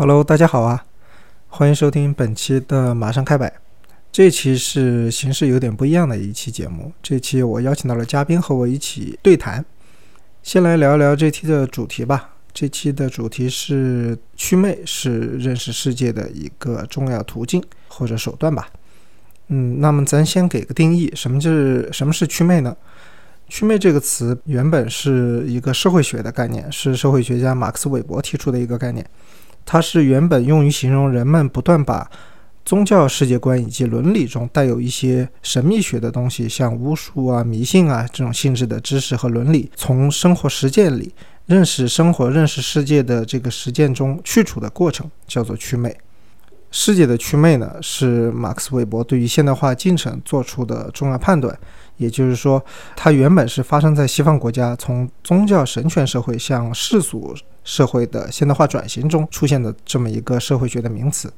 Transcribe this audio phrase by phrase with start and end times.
[0.00, 0.82] Hello，大家好啊，
[1.48, 3.52] 欢迎收听本期的马上开摆。
[4.10, 6.90] 这期是形式有点不一样的一期节目。
[7.02, 9.62] 这期我邀请到了嘉宾和我一起对谈。
[10.42, 12.30] 先来聊一聊这期的主题吧。
[12.54, 18.70] 这期的主题是祛魅是认识世界的一个重要途径或者手段吧。
[19.48, 22.74] 嗯，那么咱先给个定义，什么就是什么是祛魅呢？
[23.50, 29.04] 祛魅这个词原本是一个社会学的概念，是社会学家马克思韦伯提出的一个概念。
[29.64, 32.10] 它是原本用于形容人们不断把
[32.64, 41.12] 宗教世界观以及伦理中带有一些神秘学的东西，像巫术啊、迷信啊这种性质的知识和伦理，从生活实践里
[41.46, 45.96] 认识生活、认识世界的这个实践中去除的过程，叫做祛魅。
[46.70, 51.58] 世界的祛魅呢，是马克思韦伯对于现代化进程做出的重要判断。
[51.96, 61.32] 也就是说，它原本是发生在西方国家从宗教神权社会向世俗社会的现代化转型中出现的这么一个社会学的名词。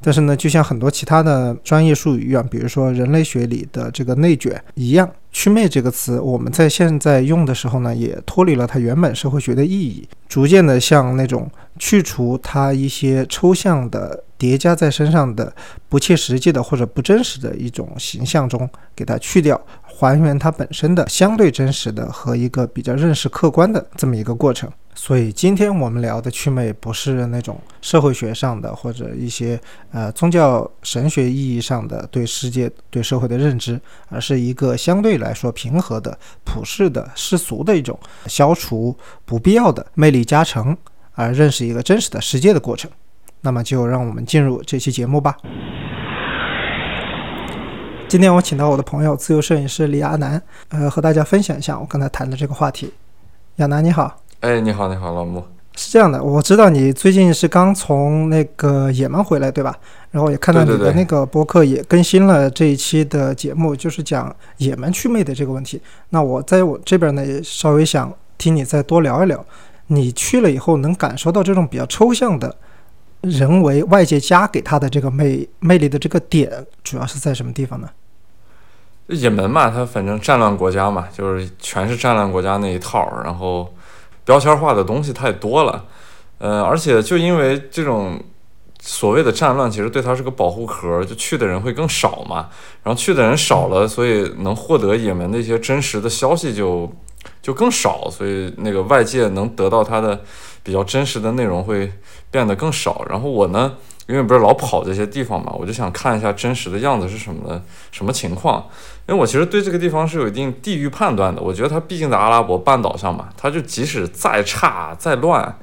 [0.00, 14.22] 但是呢，就像很多其他的专业术语一样，比如说人类学里的这个内卷一样，“祛魅”这个词，我们在现在用的时候呢，也脱离了它原本社会学的意义，逐渐的向那种去除它一些抽象的。
[14.38, 15.50] 叠加在身上的
[15.88, 24.70] 不切实际的或者不真实的一种形象中，给它去掉，还原它本身的相对真实的和一个比较认识客观的这么一个过程。
[24.98, 29.60] 所以今天我们聊的祛魅，不是那种社会学上的或者一些
[29.92, 40.74] 呃宗教神学意义上的对世界对社会的认知，而是一个相对来说平和的、普世的、世俗的一种消除不必要的魅力加成，
[41.12, 42.90] 而认识一个真实的世界的过程。
[43.42, 45.36] 那么就让我们进入这期节目吧。
[48.08, 52.92] 今天我请到我的朋友自由摄影师李亚楠，呃，和大家分享一下我刚才谈的这个话题。
[53.56, 55.42] 亚楠你好，哎，你好，你好，老穆。
[55.74, 59.76] 是这样的，我知道你最近是刚从那个也门回来，对吧？
[60.12, 65.82] 然后也看到你的那个博客也更新了这一期的节目，就是讲也门祛魅的这个问题。
[66.10, 69.44] 那我在我这边呢，也稍微想听你再多聊一聊，
[69.88, 72.54] 你去了以后能感受到这种比较抽象的。
[73.22, 77.88] 人为外界加给他的这个魅魅力的这个点，主要是在什么地方呢？
[79.08, 83.68] 也门嘛，它反正战乱国家嘛，就是全是战乱国家那一套，然后
[84.26, 85.86] 标签化的东西太多了，
[86.36, 88.22] 呃，而且就因为这种
[88.78, 92.50] 所谓的战乱，其实对它是个保护壳，就去的人会更少嘛，
[92.82, 96.92] 然后去的人少了，所以能获得也门的一些真实的消息就
[97.40, 100.20] 就更少，所以那个外界能得到它的
[100.62, 101.90] 比较真实的内容会。
[102.28, 103.72] 变得更少，然后我呢，
[104.06, 108.64] 因为不是老跑这些地方嘛，我就想看一下真实的样子是什么的，什么情况。
[109.08, 115.58] 因为我其实对这个地方是有一定地域判断的，我觉得它毕竟在阿拉伯半岛上嘛，它就即使再差再乱，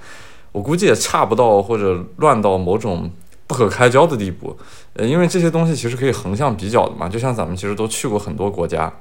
[0.51, 3.09] 我估计也差不到或者乱到某种
[3.47, 4.57] 不可开交的地步。
[4.93, 8.91] 呃，因为这些东西其实可以横向比较的嘛，就像咱们其实都去过很多国家，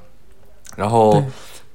[0.77, 1.23] 然后。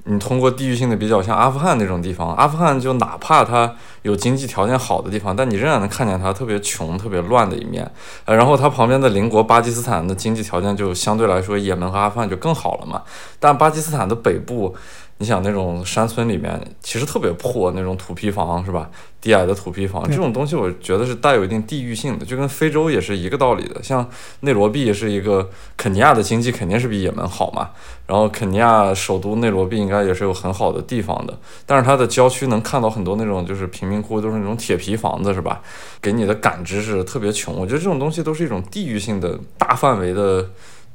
[0.09, 7.89] 你通过地域性的比较，像阿富汗那种地方，阿富汗就哪怕它有经济条件好的地方，但你仍然能看见它特别穷、特别乱的一面。
[8.25, 13.03] 呃，然后它旁边的邻国巴基斯坦的经济条件就相对来说，也门和阿富汗就更好了嘛。
[13.39, 14.75] 但巴基斯坦的北部。
[15.19, 18.89] 你想那种山村里面，其实特别破那种土坯房是吧？
[19.19, 23.81] 低矮的土坯房，这种东西我觉得是带有一定地域性的，就跟非洲也是一个道理的。
[23.81, 24.07] 像
[24.41, 27.71] 内罗毕是一个肯尼亚的经济肯定是比也门好嘛，
[28.05, 31.35] 然后肯尼亚首都内罗毕应该也是有很好的地方的，
[31.65, 35.61] 但是它的郊区能看到很多那种就是贫民窟，都是那种铁皮房子是吧？
[35.99, 37.55] 给你的感知是特别穷。
[37.55, 40.47] 我觉得这种东西都是一种地域性的大范围的。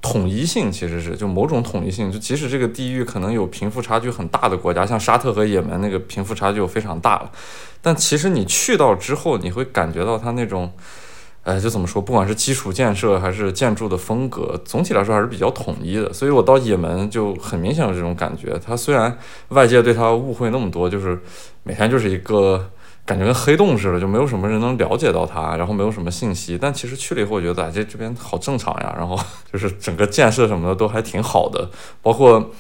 [0.03, 7.31] 统一性其实是就某种统一性，就即使这个地域可能有贫富差距很大的国家，像沙特和也门那个贫富差距非常大了，
[7.81, 10.73] 但其实你去到之后，你会感觉到它那种，
[11.45, 16.13] 呃，就怎么说，不管是基础建设还是建筑的风格，总体来说还是比较统一的。
[16.13, 18.61] 所以我到也门就很明显有这种感觉。
[18.67, 19.17] 它虽然
[19.51, 21.17] 外界对它误会那么多，就是
[21.63, 22.69] 每天就是一个。
[23.05, 26.57] 感觉跟黑洞似的，就没有什么人能了解到它，然后没有什么信息。
[26.57, 28.95] 但其实去了以后，我觉得这这边好正常呀。
[28.97, 29.19] 然后
[29.53, 31.69] 就是整个建设什么的都还挺好的，
[32.01, 32.51] 包括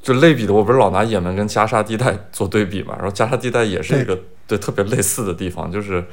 [0.00, 2.94] 就类比的，我不是老拿也门跟加沙地带做对比嘛。
[2.96, 4.16] 然后加沙地带也是一个
[4.46, 6.04] 对特别类似的地方，就是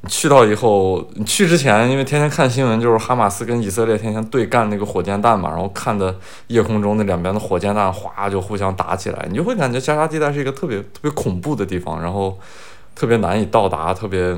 [0.00, 6.12] 你去到以后，你去之前，因为天天看新闻，就是哈马斯跟以色列天天对干那个火箭弹嘛，然后看的
[6.48, 12.36] 夜空中那两边的火箭弹哗就互相打起来，你就会感觉加沙地带是一个特别特别恐怖的地方，然后。
[12.98, 14.36] 特别难以到达，特别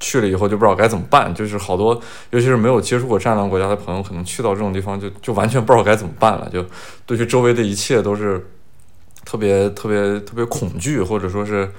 [0.00, 1.32] 去了以后就不知道该怎么办。
[1.32, 1.94] 就是好多，
[2.30, 6.50] 尤其是没有接触过战乱国家的朋友，可能去到这种地方就就完全不知道该怎么办了。
[6.50, 6.66] 就
[7.06, 8.44] 对于周围的一切都是
[9.24, 11.70] 特别特别特别恐惧，或者说是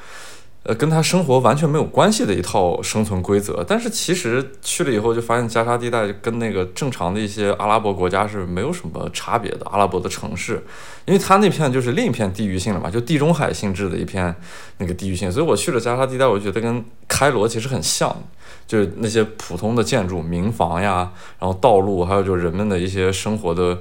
[0.64, 9.66] 呃，跟他生活完全没有关系的一套生存规则，但是其实去了以后就发现加沙地带跟那个正常的一些阿拉伯国家是没有什么差别的。
[9.72, 10.64] 阿拉伯的城市，
[11.06, 14.36] 因为它那片就是另一片地域性了嘛，就地中海性质的一片
[14.78, 18.16] 那个地域性，所以我去了加沙地带，我觉得跟开罗其实很像，
[18.68, 23.80] 就是那些普通的建筑、民房呀，然后道路，还有就是人们的一些生活的。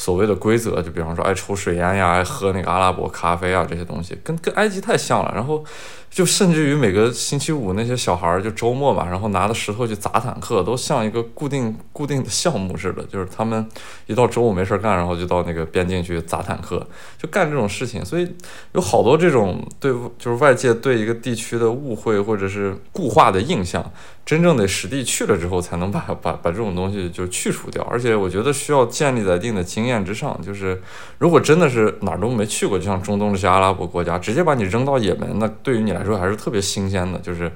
[0.00, 5.32] 所谓的规则，就比方说爱抽水烟呀，爱喝那个阿拉伯咖啡啊，这些东西跟跟埃及太像了。
[5.34, 5.64] 然后，
[6.10, 13.02] 就甚至于每个星期五那些小孩儿就周末嘛，然后拿着石头去砸坦克，都像一个固定固定的项目似的。
[13.04, 13.64] 就是他们
[14.06, 16.84] 一到周五没事干，然后就到那个边境去砸坦克，
[17.16, 18.04] 就干这种事情。
[18.04, 18.28] 所以
[18.72, 23.84] 有好多这种对，就是外界对一个地区的误会或者是固化的印象。
[24.24, 27.82] 真正得实地去了之后，才能把把把这种东西就去除掉。
[27.84, 30.38] 而且我觉得需要建立在一定的经验之上。
[30.44, 30.78] 就是
[31.16, 37.50] 如果真的是哪儿都没去过，就像中东这些阿拉伯国家，直接把你扔到也门，那对于你来来说还是特别新鲜的，就是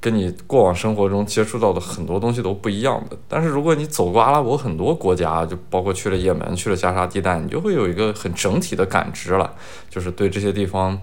[0.00, 3.16] 跟你过往生活中接触到的很多东西都不一样的。
[3.28, 9.54] 但是如果你走过阿拉伯很多国家，就包括去了也门、去了加沙地带，你就会有一个很整体的感知了，
[9.88, 10.98] 就是对这些地方。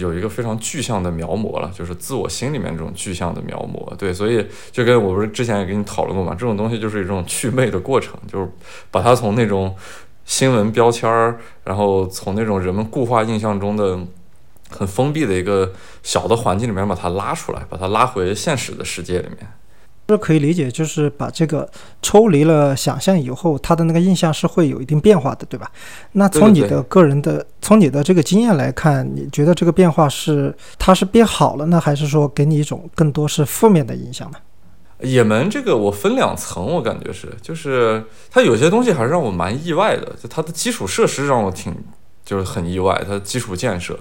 [0.00, 3.94] 有一个非常具象的描摹了，就是自我心里面这种具象的描摹。
[3.96, 8.50] 对，所以就跟我不是之前也跟你讨论过嘛，这种东西就是一种祛魅的过程，就是
[8.90, 9.76] 把它从那种
[10.24, 13.96] 新闻标签儿，然后从那种人们固化印象中的
[14.70, 15.72] 很封闭的一个
[16.02, 19.38] 小的环境里面把它拉出来，把它拉回现实的世界里面。
[20.08, 21.68] 这可以理解，就是把这个
[22.00, 25.68] 抽离了想象以后，他的那个印象是会有一定变化的，对吧？
[26.12, 34.38] 那从你的个人的，从你的这个经验来看，你觉得这个变化是它是变好了呢，还是说给你一种更多是负面的影响呢？
[35.00, 41.74] 也门这个我分两层，我感觉是，就是它有些东西还是让我蛮意外的，就它的基础设施让我挺
[42.24, 43.98] 就是很意外，它的基础建设。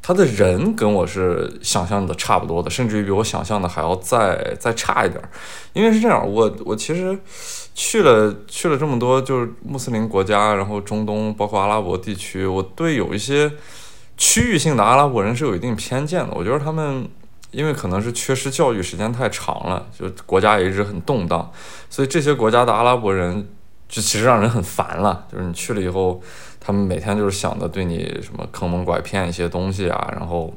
[0.00, 5.28] 他的人跟我是想象的差不多的，甚至于比我想象的还要再再差一点儿。
[5.74, 7.18] 因为是这样，我我其实
[7.74, 13.52] 去了去了这么多就是穆斯林国家，然后中东包括阿拉伯地区，我对有一些
[14.16, 16.32] 区域性的阿拉伯人是有一定偏见的。
[16.32, 17.06] 我觉得他们
[17.50, 21.52] 因为可能是缺失教育时间太长了，就国家也一直很动荡，
[21.90, 23.46] 所以这些国家的阿拉伯人
[23.88, 25.26] 就其实让人很烦了。
[25.30, 26.22] 就是你去了以后。
[26.68, 30.52] 他们每天就是想着对你什么坑蒙拐骗一些东西啊，然后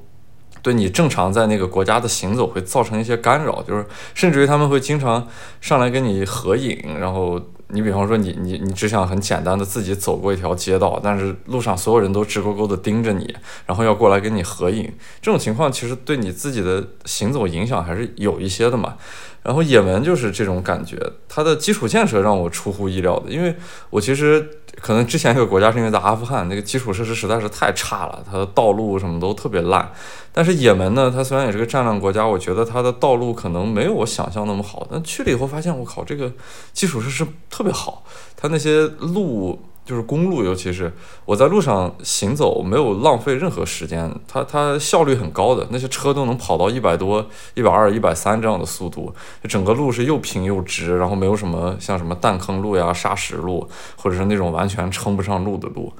[0.61, 5.25] 对你正常在那个国家的行走会造成一些干扰，就是甚至于他们会经常
[5.61, 13.33] 上来跟你合影，然后你比方说你你你只想很简单的自己走过一条街道，但是路上所有人都直勾勾的盯着你，
[13.65, 14.91] 然后要过来跟你合影，
[15.21, 18.97] 这种情况其实对你自己的行走影响还是有一些的嘛。
[19.43, 20.97] 然后也门就是这种感觉，
[21.29, 23.55] 它的基础建设让我出乎意料的，因为
[23.91, 24.57] 我其实。
[24.79, 29.91] 可能之前一个国家是因为在阿富汗，那个基础设施实在是太差了，它的道路什么都特别烂。
[30.31, 34.87] 但是也门呢，它虽然也是个战乱国家，我觉得它的道路可能没有我想象那么好。
[34.89, 36.31] 但去了以后发现，我靠，这个
[36.71, 38.03] 基础设施特别好，
[38.37, 39.59] 它那些路。
[39.91, 40.89] 就是公路，尤其是
[41.25, 49.13] 我在路上行走，没有浪费任何时间，它它效率很高的，那些车都能跑到一百多、一百二、一百三这样的速度，
[49.49, 53.67] 整个路是又平又直，然后没有什么像什么弹坑路呀、沙石路，
[53.97, 55.91] 或者是那种完全称不上路的路。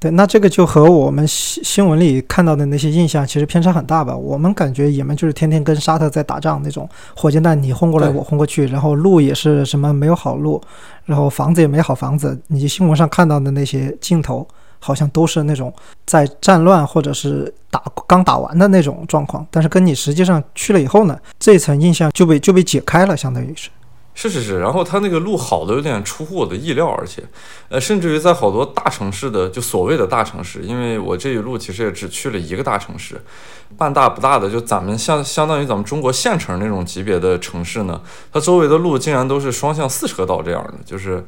[0.00, 4.16] 对，那这个就和我们新新闻里看到的那些印象其实偏差很大吧？
[4.16, 10.58] 我们感觉也门就是天天跟沙特在打仗那种，火箭弹你轰过来我轰过去，然后路也是什么没有好路，
[11.04, 12.40] 然后房子也没好房子。
[12.46, 15.70] 你新闻上看到的那些镜头，好像都是那种
[16.06, 19.46] 在战乱或者是打刚打完的那种状况。
[19.50, 23.68] 但是跟你实际上去了以后呢，这层印象就被就被解开了，相当于是。
[24.14, 27.22] 是是是，然后它那个路好的有点出乎我的意料，而且，
[27.68, 33.18] 呃，甚至于在好多大城市的，就所谓的大城市，因为我这一路其实也只去了一个大城市，
[33.76, 38.00] 半大不大的，就咱们相相当于咱们中国县城那种级别的城市呢，
[38.32, 41.24] 它周围的路竟然都是双向四车道这样的，就是。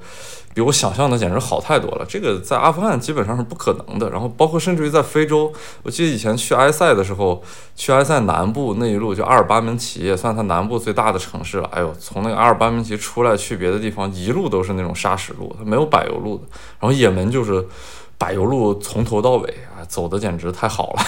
[0.55, 4.11] 比我想象的简直好太多了，这个在阿富汗基本上是不可能的。
[4.11, 5.51] 然后包括甚至于在非洲，
[5.83, 7.43] 我记得以前去埃塞的时候，
[7.75, 11.71] 去埃塞南部那一路就阿尔巴门旗，也算它南部最大的城市了。
[11.73, 16.43] 哎呦，从那个阿尔巴门旗出来去别的地方，一路都是那种沙石路，它没有柏油路的。
[16.79, 17.67] 然后也门就是
[18.19, 21.03] 柏油路从头到尾啊，走的简直太好了。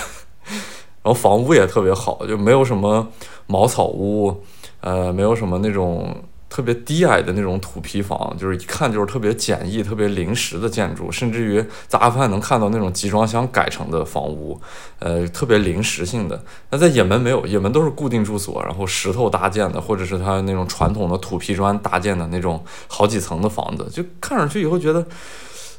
[1.05, 3.07] 然后房屋也特别好，就没有什么
[3.47, 4.43] 茅草屋，
[4.81, 6.13] 呃，没有什么那种。
[6.47, 14.57] 特别低矮的那种土坯房，就是一看就是特别简易、特别临时的建筑，甚至于在阿富汗能看到那种集装箱改成的房屋，
[15.01, 16.41] 呃，特别临时性的。
[16.71, 25.05] 那在也门没有，也门都是固定住所，然后石头搭建的，或者是它那种传统的土坯砖搭建的那种好几层的房子，就看上去以后觉得，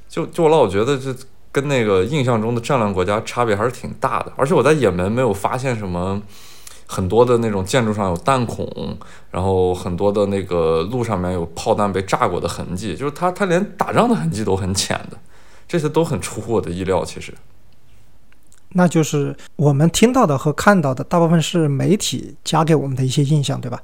[0.09, 1.15] 就就我老觉得这
[1.55, 4.33] 跟那个印象中的战乱国家差别还是挺大的。
[4.35, 6.21] 而且我在也门没有发现什么
[6.85, 8.67] 很多的那种建筑上有弹孔，
[9.31, 15.17] 然后很多的那个路上面有炮弹被炸过的痕迹，就是它它连打仗的痕迹都很浅的，
[15.65, 17.05] 这些都很出乎我的意料。
[17.05, 17.33] 其实，
[18.73, 23.81] 那就是我们听到的和看到的大部分是媒体加给我们的一些印象，对吧？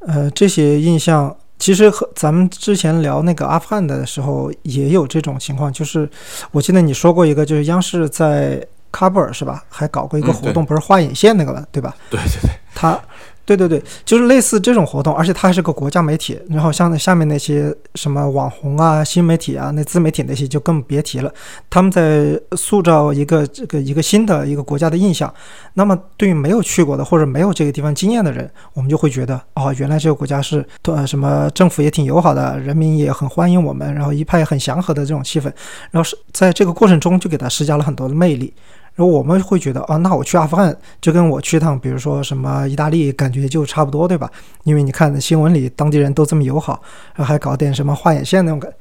[0.00, 6.08] 呃，这些印象其实和咱们之前聊那个阿富汗的时候也有这种情况，就是
[6.50, 11.94] 我记得你说过一个，就是央视在喀布尔是吧，还搞过一个嗯活动，不是画眼线那个了，对吧？
[12.10, 12.98] 对对对，他，
[13.46, 16.38] 对对对，就是类似这种活动，而且它还是个国家媒体。
[16.50, 21.32] 然后像下面那些什么网红啊、新媒体啊、那自媒体那些就更别提了。
[21.70, 25.32] 他们在塑造一个这个一个新的一个国家的印象。
[25.74, 35.44] 那么对于没有去过的或者没有这个地方经验的人，我们就会觉得哦，原来这个国家是呃什么政府也挺友好的，人民也很欢迎我们，然后一派很祥和的这种气氛。
[35.92, 38.52] 然后是在这个过程中就给它施加了很多的魅力。
[38.96, 44.28] 然后我们会觉得啊，那我去阿富汗就跟我去一趟，比如说什么意大利，感觉就差不多，对吧？
[44.64, 46.80] 因为你看新闻里当地人都这么友好，
[47.14, 48.72] 然后还搞点什么画眼线那种感，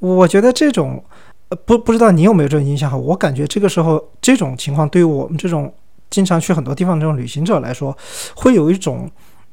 [0.00, 1.02] 我觉得这种，
[1.64, 2.96] 不不知道你有没有这种印象哈？
[2.96, 5.72] 我感觉这个时候这种情况对于我们这种
[6.10, 7.96] 经常去很多地方这种旅行者来说，
[8.34, 9.08] 会有一种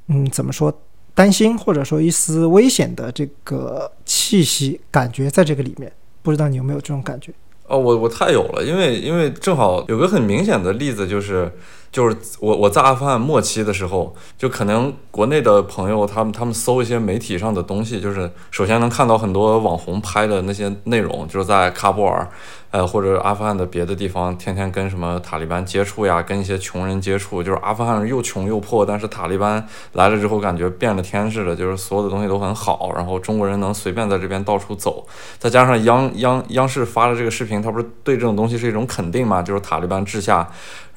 [0.07, 0.73] 嗯怎么说
[1.13, 5.91] 担心或者说一丝危险的这个气息感觉在这个里面，
[6.23, 7.31] 不知道你有没有这种感觉？
[7.69, 11.49] 哦，我我太有了，因为因为正好有个很明显的例子，就是
[11.91, 22.27] 就是我我在阿富汗末期的时候，就可能国内的朋友他们他们搜一些媒体上的东西，就是首先能看到很多网红拍的那些内容，就是在喀布尔，
[22.72, 35.05] 呃或者阿富汗的别的地方，天天跟什么塔利班接触呀，跟一些穷人接触，就是阿富汗又穷又破，但是塔利班来了之后感觉变了天似的，就是所有的东西都很好，然后中国人能随便在这边到处走，
[35.39, 39.41] 再加上央央央视发的这个视频，它不是对这种东西是一种肯定嘛？
[39.41, 40.48] 就是塔利班治下，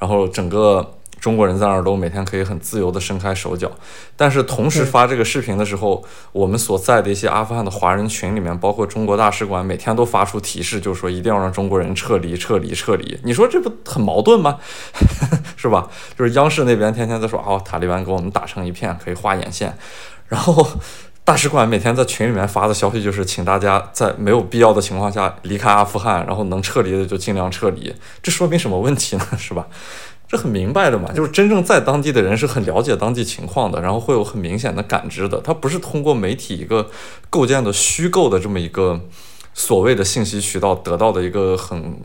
[0.03, 0.85] 然后整个
[1.21, 3.71] 中国人在那儿都每天可以很自由的伸开手脚。
[4.17, 13.17] 但是同时发这个视频的时候，我们所在的一些阿富汗的华人群里面，包括中国大使馆，每天都发出提示，就是说一定要让中国人撤离、撤离、撤离。
[13.23, 14.59] 你说这不很矛盾吗？
[15.55, 15.87] 是吧？
[16.19, 19.73] 就是央视那边天天在说，哦，塔利班给我们打成一片，可以画眼线，
[20.27, 20.67] 然后。
[21.25, 27.93] 大使馆每天在群里面发的消息就是，请大家在没有必要的情况下离开阿富汗，然后能撤离的就尽量撤离。
[28.21, 29.25] 这说明什么问题呢？
[29.37, 29.65] 是吧？
[30.27, 35.39] 这很明白的嘛，就是真正在当地的人是很了解当地情况的，然后会有很明显的感知的。
[35.41, 36.89] 他不是通过媒体一个
[37.29, 38.99] 构建的虚构的这么一个
[39.53, 41.95] 所谓的信息渠道得到的一个很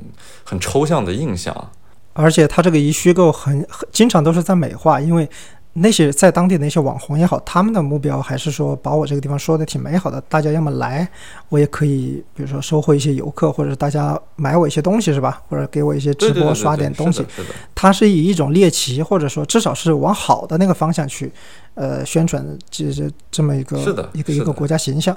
[0.45, 1.71] 很抽象的印象。
[2.13, 5.29] 而且它这个一虚构很很经常都是在美化，因为
[5.81, 11.09] 那些在当地的那些网红也好，他们的目标还是说把我这个地方说的挺美好的，大家要么来，
[11.49, 15.43] 我也可以，比如说收获一些游客，或者是大家买我一些东西是吧？
[15.49, 17.25] 或者给我一些直播刷点东西。
[17.75, 21.33] 他，是以一种猎奇，或者说至少是往好的那个方向去，
[21.75, 23.79] 呃，宣传这这这么一个
[24.13, 25.17] 一个一个国家形象。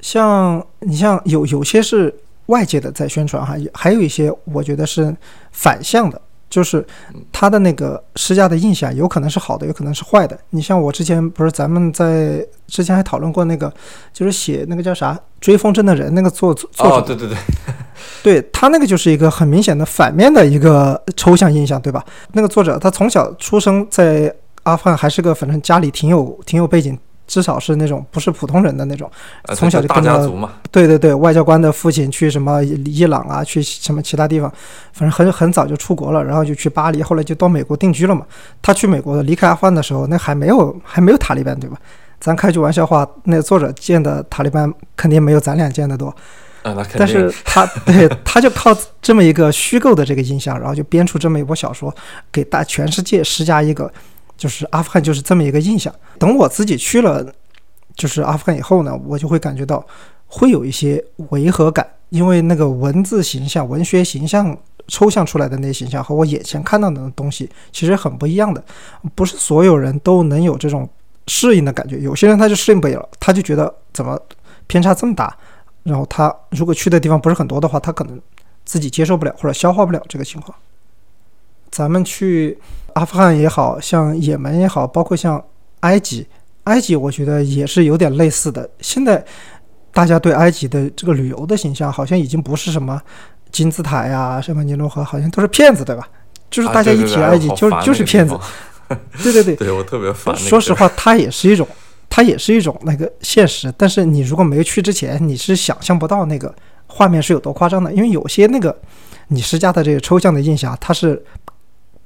[0.00, 2.14] 像你像有有些是
[2.46, 5.14] 外界的在宣传哈，也还有一些我觉得是
[5.52, 6.84] 反向的，就是
[7.30, 10.38] 他的那个施加的印象有可能是好的，有可能是坏的。
[10.50, 13.72] 你像我之前不是咱们在之前还讨论过那个，
[14.12, 17.36] 就是写那个叫啥《追风筝的人》那个作作者哦，对对对，
[18.22, 22.04] 对 他那个就是一个很明显的反面的一个抽象印象，对吧？
[22.32, 26.98] 那个作者他从小出生在阿富汗，还是个反正家里挺有挺有背景，
[27.28, 29.08] 至少是那种不是普通人的那种。
[29.42, 34.52] 呃从小就跟着家族嘛，对对对，外交官的父亲去什么伊朗啊，去什么其他地方，
[34.92, 38.26] 反正很很早就出国了，然后就去巴黎，后来就到美国定居了嘛。
[38.60, 41.76] 他去美国的离开阿富汗的时候，那还没有还没有塔利班，对吧？
[42.18, 46.12] 咱开句玩笑话，那作者见的塔利班肯定没有咱俩见的多。
[46.62, 51.94] 呃，那肯但是他对他就靠这么一个虚构的这个印象，然后就编出这么一部小说，
[52.32, 53.88] 给大全世界施加一个，
[54.38, 55.94] 就是阿富汗就是这么一个印象。
[56.18, 57.30] 等我自己去了，
[57.94, 59.86] 就是阿富汗以后呢，我就会感觉到
[60.26, 68.64] 会有一些违和感，因为那个文字形象、文学形象抽象出来的那些形象和我眼前看到的东西其实很不一样的，
[69.14, 70.88] 不是所有人都能有这种
[71.26, 74.18] 适应的感觉，有些人他就适应不了，他就觉得怎么
[74.66, 75.36] 偏差这么大。
[75.82, 78.20] 然后他如果去的地方不是很多的话，他可能
[78.64, 80.56] 自己接受不了或者消化不了这个情况。
[81.70, 82.58] 咱们去
[82.94, 85.42] 阿富汗也好像也门也好，包括像
[85.80, 86.26] 埃及，
[86.64, 88.68] 埃及我觉得也是有点类似的。
[88.80, 89.24] 现在
[89.92, 93.00] 大家对埃及的这个旅游的形象，好像已经不是什么
[93.50, 96.08] 金字塔呀、什么尼罗河，好像都是骗子，对吧？
[96.50, 98.34] 就是啊大家一提埃及就就是骗子
[99.22, 100.34] 对对对，对 我特别烦。
[100.34, 101.68] 说实话，它也是一种，
[102.08, 103.72] 它也是一种那个现实。
[103.76, 106.54] 但是你如果没去之前，你是想象不到那个
[106.86, 108.74] 画面是有多夸张的，因为有些那个
[109.28, 111.22] 你施加的这个抽象的印象，它是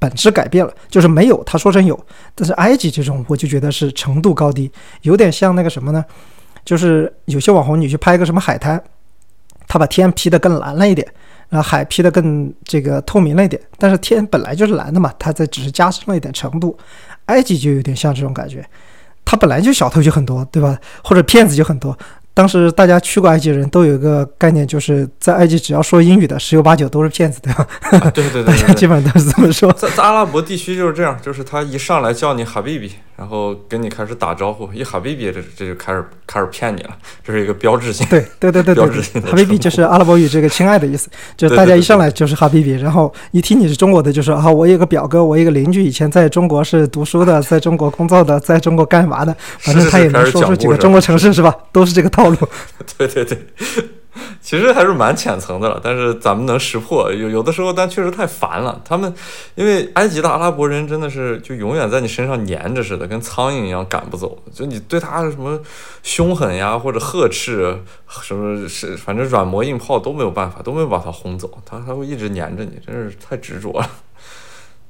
[0.02, 1.96] 本质改变了，就是没有，他说成有。
[2.34, 4.68] 但是埃及这种，我就觉得是程度高低，
[5.02, 6.04] 有点像那个什么呢？
[6.64, 8.82] 就是有些网红你去拍个什么海滩，
[9.68, 11.06] 他把天 P 得更蓝了一点，
[11.48, 16.76] 然后海 P 得更这个透明了一点，但是天本来就是蓝的嘛，它在只是加深了一点程度。
[17.26, 18.68] 埃及就有点像这种感觉，
[19.24, 20.76] 它本来就小偷就很多，对吧？
[21.04, 21.96] 或者骗子就很多。
[22.34, 27.66] 当时大家去过埃及人都有一个概念，就是在埃及只要说英语的十有八九都是骗子，对吧？
[28.14, 29.72] 对对对，大家 基本上都是这么说。
[29.74, 38.06] 在在阿拉伯地区就是这样，就是他一上来叫你哈比比，然后跟你开始打招呼，一哈比比这这就开始开始骗你了，这是一个标志性。
[38.08, 51.54] 对对对对对，哈比比就是阿拉伯语这个亲爱的意思，就是大家一上来就是哈比比，然后一听你是中国的，就说啊，我有个表哥，我一个邻居以前在中国是读书的， 在中国工作的，在中国干嘛的，反正他也能说出几个中国城市是吧？
[51.70, 52.36] 都是这个套路。
[52.96, 53.38] 对 对对，
[54.42, 57.10] 其实还是蛮浅层的了，但是咱们能识破。
[57.10, 58.78] 有有的时候，但确实太烦了。
[58.84, 59.12] 他们
[59.54, 64.36] 因为埃及的阿拉伯人真的是就永远在你身上粘着似的，跟苍蝇一样赶不走。
[64.52, 65.58] 就你对他什么
[66.02, 67.74] 凶狠呀，或者呵斥，
[68.20, 71.50] 什么是反正软磨硬泡都没有办法，都没有把他轰走。
[71.64, 73.88] 他他会一直粘着你，真是太执着了。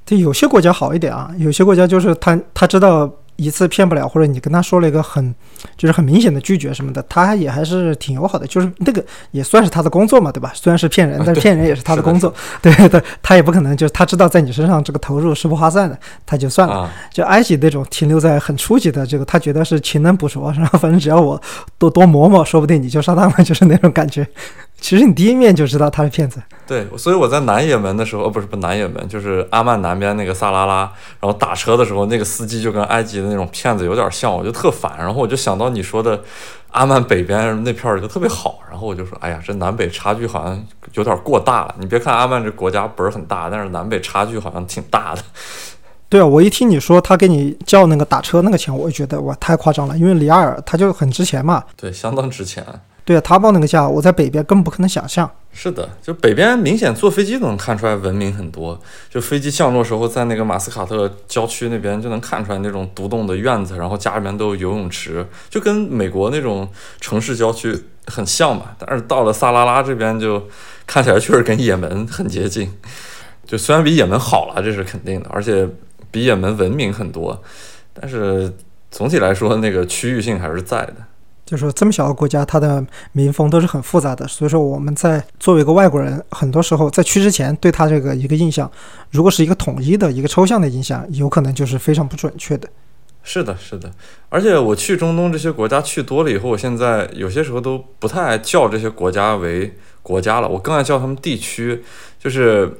[0.05, 3.09] 对，有些国家好一点啊，有些国家就是他他知道。
[3.35, 5.33] 一次骗不了，或者你跟他说了一个很，
[5.75, 8.45] 就是很明显的拒绝什么的，他也还是挺友好的。
[8.45, 10.51] 就是那个也算是他的工作嘛，对吧？
[10.53, 12.33] 虽然是骗人，但是骗人也是他的工作。
[12.61, 16.89] 对对，他也不可能就是他知道在你身上这个投入是不划算的，他就算了。
[17.11, 21.41] 就埃及那种停留在很初级的这个，他觉得是勤能补拙，然后反正只要我
[21.77, 24.27] 多多磨磨，说不定你就上当了， 就是那种感觉。
[24.79, 26.41] 其实你第一面就知道他是骗子。
[26.65, 30.79] 对，所以我在南也门的时候，哦，不是不南也门，就是阿曼南边那个萨拉拉，
[31.19, 34.93] 然后打车的时候，那个司机就跟埃及的那种骗子有点像，我就特烦。
[34.97, 36.21] 然后我就想到你说的
[36.71, 41.75] 阿曼北边那片儿就特别好，然后我就说，哎呀，这南北差距好像有点过大了。
[41.79, 45.21] 你别看阿曼这国家本儿很大，但是南北差距好像挺大的。
[46.13, 51.63] 对啊，我一听你说他给你叫那个打车那个钱，我就觉得哇，太夸张了，因为里亚尔它就很值钱嘛。
[51.75, 52.63] 对，相当值钱。
[53.03, 55.27] 对啊，他报那个价，我在北边根本不可能想象。
[55.51, 58.79] 是的，就北边明显坐飞机都能看出来文明很多。
[59.09, 66.69] 就飞机降落时候，在那个马斯卡特郊区那边就能看出来那种独栋的院子，然后家里面都有游泳池，就跟美国那种
[67.01, 68.65] 城市郊区很像嘛。
[68.77, 70.43] 但是到了萨拉拉这边，就
[70.85, 72.71] 看起来确实跟也门很接近。
[73.45, 75.67] 就虽然比也门好了，这是肯定的，而且
[76.13, 77.41] 比也门文明很多，
[77.91, 78.53] 但是
[78.91, 80.93] 总体来说，那个区域性还是在的。
[81.43, 88.71] 就说这么小个国家，它的民风都是很复杂的，所以说我们在作为一个外国人，很多时候在去之前对他这个一个印象，
[89.09, 92.69] 如果是一个统一的一个抽象的印象，有可能就是非常不准确的。
[93.23, 93.91] 是的，是的，
[94.29, 99.73] 而且我去中东这些国家去多了以后，我现在有些时候都不太爱叫这些国家为
[100.03, 101.83] 国家了，我更爱叫他们地区，
[102.19, 102.71] 就是。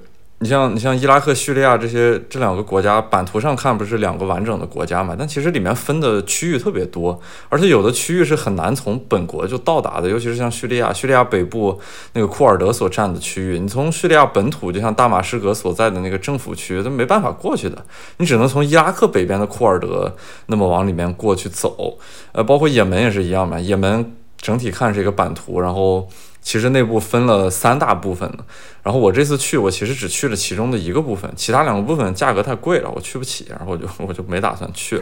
[0.43, 5.15] 你像你像伊拉克、叙利亚这些这两个国家，版图上看不是两个完整的国家嘛？
[5.17, 11.79] 但其实里面分的区域特别多，而且有的区域是很难从本国就到达的，尤其是像叙利亚，叙利亚北部
[12.11, 17.85] 那个库尔德所占的区域，你从叙利亚本土，就像大马士革所在的那个政府区，都没办法过去的，
[18.17, 20.13] 你只能从伊拉克北边的库尔德
[20.47, 21.97] 那么往里面过去走。
[22.33, 26.05] 呃，包括也门也是一样嘛，也门整体看是一个版图，然后。
[26.43, 28.45] 其实内部分了三大部分的，
[28.83, 35.01] 然后我这次去，我其实只去了其中的一个部分，其他两个部分价格太贵了，我去不起，然后我就我就没打算去。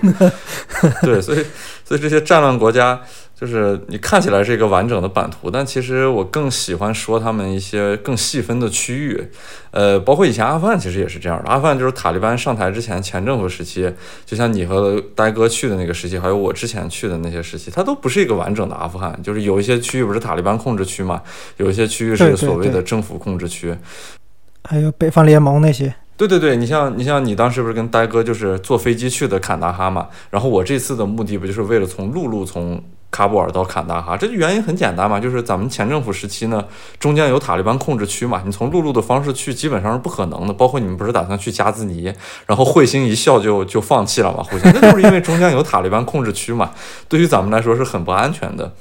[1.01, 1.45] 对，所以
[1.83, 3.01] 所以这些战乱国家。
[3.41, 9.19] 就是你看起来是一个完整的版图，但其实我更喜欢说他们一些更细分的区域，
[9.71, 11.49] 呃，包括以前阿富汗其实也是这样的。
[11.49, 13.91] 阿富汗就是塔利班上台之前前政府时期，
[14.27, 19.19] 就像你和呆哥去的那个时期，还有我之前去的那些时期，它都不是一个完整的阿富汗。
[19.23, 21.19] 就是有一些区域不是塔利班控制区嘛，
[21.57, 23.75] 有一些区域是所谓的政府控制区，
[24.65, 25.91] 还有北方联盟那些。
[26.15, 30.07] 对对对，你像你像你当时不是跟呆哥就是坐飞机去的坎大哈嘛？
[30.29, 32.79] 然后我这次的目的不就是为了从陆路从。
[33.11, 36.63] 喀布尔到坎大哈，这原因很简单嘛，就是咱们前政府时期呢，
[36.97, 40.53] 中间有塔利班控制区嘛，你从陆路的方式去基本上是不可能的。
[40.53, 42.13] 包括你们不是打算去加兹尼，
[42.45, 44.41] 然后彗星一笑就就放弃了嘛？
[44.49, 46.71] 彗星那就是因为中间有塔利班控制区嘛，
[47.09, 48.71] 对于咱们来说是很不安全的。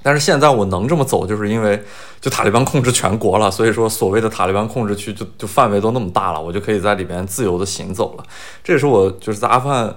[0.00, 1.82] 但是现在我能这么走，就是因为
[2.20, 8.22] 就塔利班控制全国了，所以说所谓的塔利班控制区就就范围都那么大了，我就可以在里边自由的行走了。
[8.62, 9.92] 这也是我就是在阿富汗。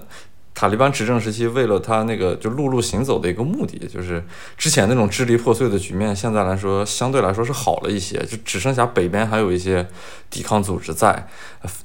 [0.60, 4.22] 塔利班执政时期为了他那个就陆路行走的一个目的，就是
[4.58, 9.88] 之前那种支离破碎的局面，现在来说相对来说是好了一些，就只剩下北边还有一些
[10.30, 11.26] 抵抗组织在，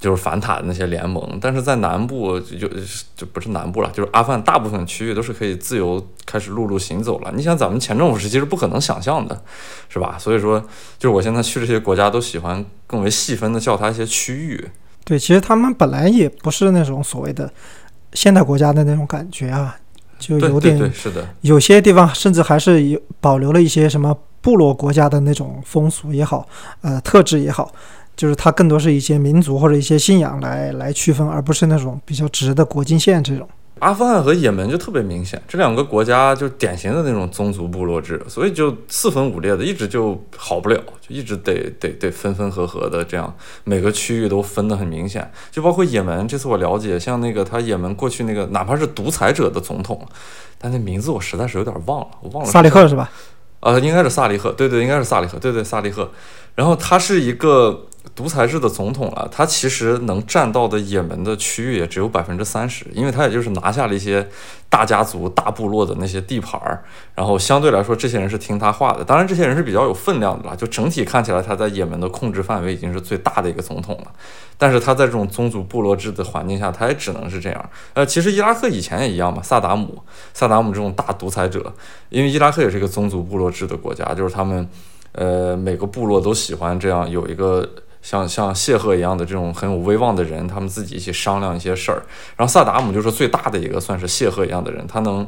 [0.01, 2.67] 就是反塔的那些联盟，但是在南部就
[3.15, 7.31] 就不是南部了，就是阿富汗大部分区域都是可以自由开始陆路行走了。
[7.33, 9.41] 你想咱们前政府时期是不可能想象的，
[9.89, 10.17] 是吧？
[10.19, 10.59] 所以说，
[10.99, 14.69] 就是我现在去这些国家都喜欢更为细分的叫它一些区域。
[15.05, 17.53] 对，其实他们本来也不是那种所谓的
[18.15, 19.77] 现代国家的那种感觉啊，
[20.19, 26.47] 就有点是的，有些地方甚至还是有保留了一些什么部落国家的那种风俗也好，
[26.81, 27.71] 呃，特质也好，
[28.17, 33.49] 就是它更多是一些民族或者一些信仰来来区分，而不是那种比较直的国境线这种。
[33.85, 45.31] 阿富汗和也门就特别明显，这两个国家就典型的那种宗族部落制，所以就四分五裂的，一直就好不了，就一直得得得分分合合的这样，每个区域都分得很明显。
[45.51, 50.01] 就包括也门，这次我了解，像那个他也门过去那个，哪怕是独裁者的总统，
[50.59, 52.51] 但那名字我实在是有点忘了，我忘了。
[52.51, 53.11] 萨利赫是吧？
[53.61, 56.11] 呃，应该是萨利赫，对对，应该是萨利赫，对对，萨利赫。
[56.55, 57.87] 然后他是一个。
[58.15, 64.25] 独裁制的总统了，他其实能占到的也门的区域也只有百分之三十，因为他也就是拿下了一些
[64.69, 66.85] 大家族、大部落的那些地盘儿，
[67.17, 69.05] 然后相对来说，这些人是听他话的。
[69.05, 70.55] 当然，这些人是比较有分量的了。
[70.55, 74.13] 就整体看起来，他在也门的控制范围已经是最大的一个总统了。
[74.57, 77.71] 但是他在这种宗族部落制的环境下，他也只能是这样。
[77.95, 80.01] 呃，其实伊拉克以前也一样嘛，萨达姆，
[80.33, 81.75] 萨达姆这种大独裁者，
[82.11, 84.69] 因为伊拉克也是一个宗族部落制的国家，就是他们，
[85.11, 87.69] 呃，每个部落都喜欢这样有一个。
[88.05, 92.01] 像像谢赫一样的这种很有威望的人，他们自己一起商量一些事儿。
[92.37, 95.27] 然后萨达姆就是最大的一个，算是谢赫一样的人，他能。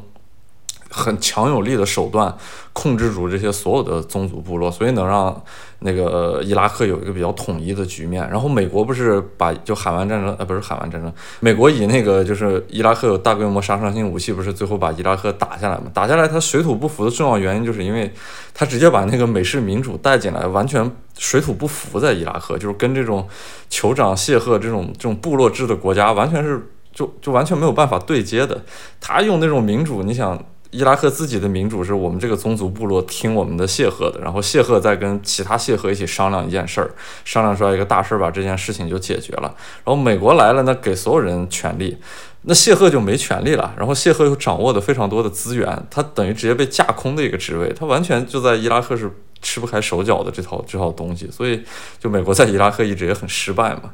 [0.97, 2.35] 很强有力的手段
[2.73, 5.43] 控制住这些所有的宗族部落，所以能让
[5.81, 8.27] 那个伊拉克有一个比较统一的局面。
[8.31, 15.85] 然后美国不是把就海湾战争呃不是海湾战争，美国以那个就是伊拉克有大规模杀伤性武器，不是最后把伊拉克打下来嘛？
[15.93, 18.11] 打下来他水土不服的重要原因就是因为
[18.55, 23.29] 他直接把那个美式民主带进来，完全水土不服在伊拉克，就是跟这种
[23.71, 28.65] 酋长谢赫这种这种部落制的国家完全是就就完全没有办法对接的。
[28.99, 30.43] 他用那种民主，你想。
[30.71, 36.91] 伊拉克自己的民主是我们这个宗族部落听我们的谢赫的，然后谢赫再跟其他谢赫一起商量一件事儿，
[37.25, 39.55] 商量出来一个大事儿，把这件事情就解决了。
[39.85, 41.97] 然后美国来了，那给所有人权利，
[42.43, 43.73] 那谢赫就没权利了。
[43.77, 51.63] 然后谢赫又掌握的非常多的资源，他等于直接被架空的一个职位，他完全就在伊拉克是吃不开手脚的这套这套东西，所以
[51.99, 53.93] 就美国在伊拉克一直也很失败嘛。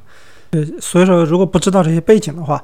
[0.50, 2.62] 对，所以说如果不知道这些背景的话。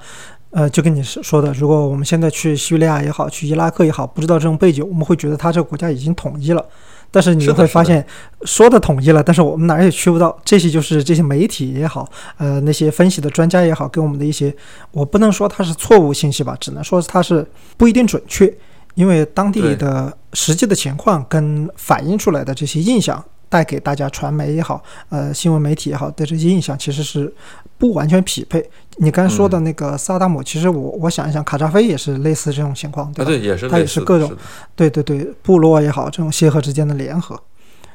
[0.51, 6.65] 呃，就跟你说的，如果我们现在去叙利亚也好，去伊拉克也好，不知道这种背景，我们会觉得他这个国家已经统一了。
[7.11, 8.05] 但是你会发现，
[8.43, 10.39] 说的统一了，但是我们哪儿也去不到。
[10.45, 12.07] 这些就是这些媒体也好，
[12.37, 14.55] 呃，那些分析的专家也好，给我们的一些，
[14.91, 18.53] 我不能说它是错误信息吧，只能说它是不一定准确，
[18.95, 23.23] 因为当地的实际的情况跟反映出来的这些印象。
[23.51, 27.33] 带给大家传媒也好，呃，新闻媒体也好的这些印象，其实是
[27.79, 28.69] 不完全匹配。
[28.97, 33.31] 你刚才说的那个萨达姆，其实我我想一想，卡扎菲也是类似这种情况，对吧？
[33.31, 34.31] 对，也是，他也是各种，
[34.75, 37.41] 对对对，部落也好，这种协和之间的联合。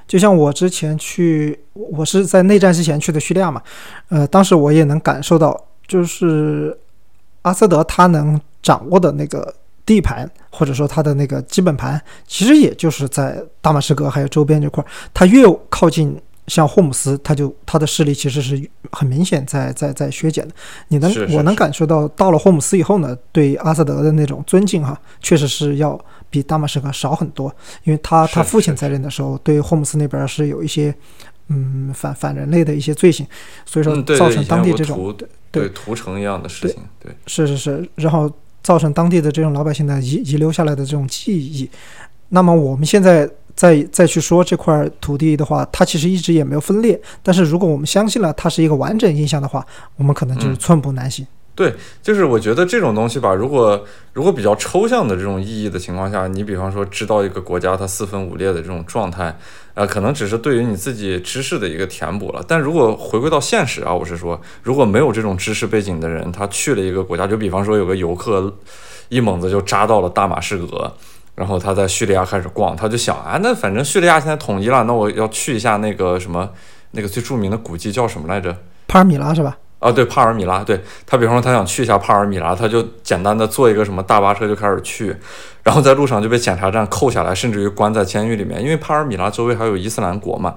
[0.08, 3.62] 就像我之前去，我是在内战之前去的叙利亚嘛，
[4.10, 6.78] 呃，当时我也能感受到，就是
[7.43, 9.54] 阿萨德他能掌握的那个。
[9.86, 14.88] 地盘或者说他的那个基本盘，其实也就是在大马士革还有周边这块儿。
[15.13, 20.53] 它越靠近像霍姆斯，他就他的势力其实是很明显在在在削减的。
[20.89, 27.53] 你能我能感受到，到了霍姆斯以后呢，对阿萨德的那种尊敬哈，确实是要比大马士革少很多。
[27.84, 30.93] 因为他他父亲在任的时候，对霍姆斯那边是有一些
[31.47, 33.25] 嗯反反人类的一些罪行，
[33.65, 35.15] 所以说造成当地这种
[35.51, 36.77] 对屠城一样的事情。
[36.99, 38.32] 对，是是是，然后。
[38.63, 41.69] 造成当地的这种老百姓的遗遗留下来的这种记忆，
[42.29, 47.00] 那么我们现在再再去说这块土地的话，它其实一直也没有分裂。
[47.22, 49.66] 但是如果我们相信了它是一个完整印象的话，
[49.98, 51.26] 我们可能就是寸步难行。
[51.56, 59.38] 对，就是我觉得这种东西吧，如果如果比较抽象的这种意义的情况下，你比方说知道一个国家它四分五裂的这种状态，
[59.76, 62.44] 呃，可能只是对于你自己知识的一个填补了。
[62.48, 68.52] 但如果回归到现实啊，我是说，如果没有这种知识背景的人，他去了一个国家，就比方说有个游客
[69.10, 70.92] 一猛子就扎到了大马士革，
[71.36, 76.50] 然后他在叙利亚开始逛，他就想啊，那反正叙利亚现在统一了，那我要去一下那个什么
[76.91, 78.56] 那个最著名的古迹叫什么来着？
[78.88, 79.58] 帕尔米拉是吧？
[79.80, 85.13] 啊，对，帕尔米拉，对他，比方说他想去一下帕尔米拉，他就简单的坐一个什么大巴车就开始去，
[85.63, 90.56] 然后在路上就被检查站扣下来，甚至于关在监狱里面，因为帕尔米拉周围还有伊斯兰国嘛，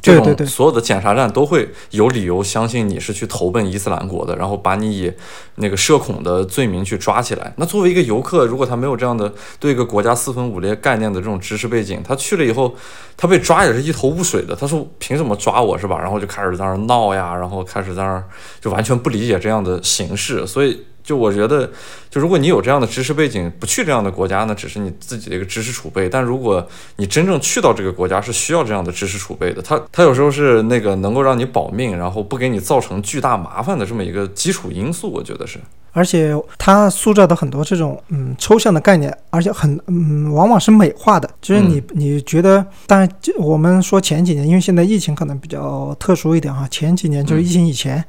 [0.00, 5.12] 这对对对种所有的检查站都会有理由相信你是去投奔伊斯兰国的，然后把你以
[5.56, 7.52] 那个社恐的罪名去抓起来。
[7.56, 12.74] 那作为一个游客，如果他没有这样的对一个国家四分五裂概念的这种知识背景，他去了以后，
[13.16, 14.54] 他被抓也是一头雾水的。
[14.54, 15.98] 他说凭什么抓我是吧？
[15.98, 18.24] 然后就开始在那儿闹呀，然后开始在那儿
[18.60, 20.84] 就完全不理解这样的形式，所以。
[21.08, 21.66] 就我觉得，
[22.10, 26.06] 就如果你有这样的知识背景，不去这样的国家呢，只是你自己的一个知识储备。
[26.06, 29.62] 但如果你真正去到这个国家，是需要这样的知识储备的。
[29.62, 35.10] 它它有时候是那个能够让你保命，然后不给你造成巨大麻烦的这么一个基础因素。
[35.10, 35.58] 我觉得是。
[35.92, 48.04] 而且它塑造的很多这种嗯抽象的概念，而且很嗯往往是美化的，就是你你觉得，当然就我们说前几年，因为现在疫情可能比较特殊一点哈，前几年就是疫情以前。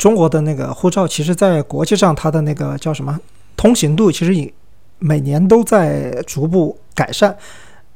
[0.00, 3.20] 中国的那个护照，其实在国际上，它的那个叫什么
[3.54, 4.50] 通行度，其实也
[4.98, 7.36] 每年都在逐步改善。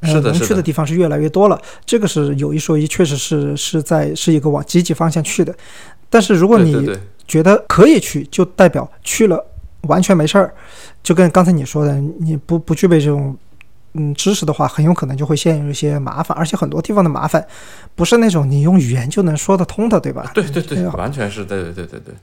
[0.02, 1.58] 是的，能去的地方是越来越多了。
[1.86, 5.54] 这个是有一说一，确实是是在是一个往积极方向去的。
[6.10, 6.94] 但是如果你
[7.26, 9.42] 觉得可以去，就代表去了
[9.88, 10.52] 完全没事儿。
[11.02, 13.34] 就跟刚才你说的，你不不具备这种。
[13.94, 17.44] 嗯，知识的话，很有可能就会陷入一些麻烦，而且很多地方的麻烦，
[17.94, 20.30] 不是那种你用语言就能说得通的，对吧？
[20.34, 22.14] 对对对，完全是对对对对对，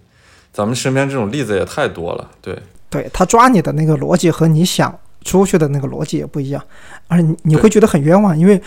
[0.53, 2.57] 咱们身边这种例子也太多了，对。
[2.89, 6.61] 对他抓你的那个逻辑和你想出去的那个逻辑也不一样，
[7.07, 8.61] 而你你会觉得很冤枉，因为。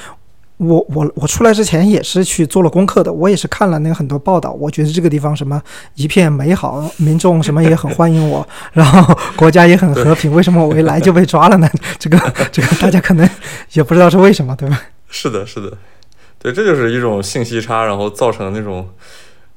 [0.56, 5.60] 我我我出来之前也是去做了功课的，我也是看了那个很多报道，我觉得这个地方什么
[5.94, 11.68] 一片美好，民众什么也很欢迎我， 然后国家也很和平，为什么我一来就被抓了呢？
[11.98, 12.18] 这个
[12.52, 13.28] 这个大家可能
[13.72, 14.80] 也不知道是为什么，对吧？
[15.10, 15.76] 是的，是的，
[16.38, 18.88] 对，这就是一种信息差，然后造成那种，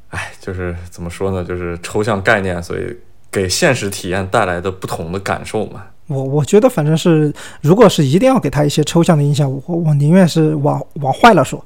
[0.10, 1.44] 哎，就是怎么说呢？
[1.44, 2.98] 就是抽象概念，所以
[3.32, 5.84] 给现实体验带来的不同的感受嘛。
[6.08, 11.63] 我我觉得反正是，如果是一定要给他一些抽象的印象，我我宁愿是往往坏了说。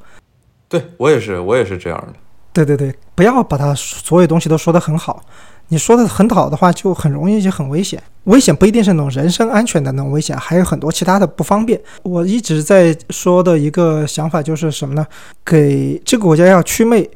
[0.68, 2.14] 对我也是，我也是这样的。
[2.54, 5.24] 对对对，不要把他所有东西都说得很好。
[5.68, 8.02] 你说的很好的话，就很容易就很危险。
[8.26, 11.80] 危险不一定是那种人身安全的那种危险，还有很多其他的不方便。
[12.04, 15.08] 我一直在说的一个想法就是什么呢？
[15.46, 17.10] 给这个国家要祛魅，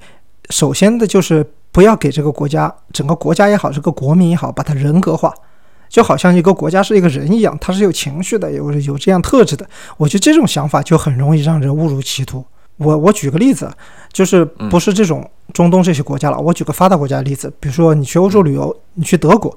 [0.51, 5.33] 首先的就是不要给这个国家整个国家也好，这个国民也好，把它人格化。
[5.89, 9.67] 就好像一个国家是一个人一样，他是有情绪的，有有这样特质的。
[9.97, 12.43] 我觉得这种想法就很容易让人误入歧途。
[12.77, 13.69] 我我举个例子，
[14.11, 19.53] 就是不是这种中东这些国家了，我举个发达国家的例子，比如说你去欧洲旅游，你去德国，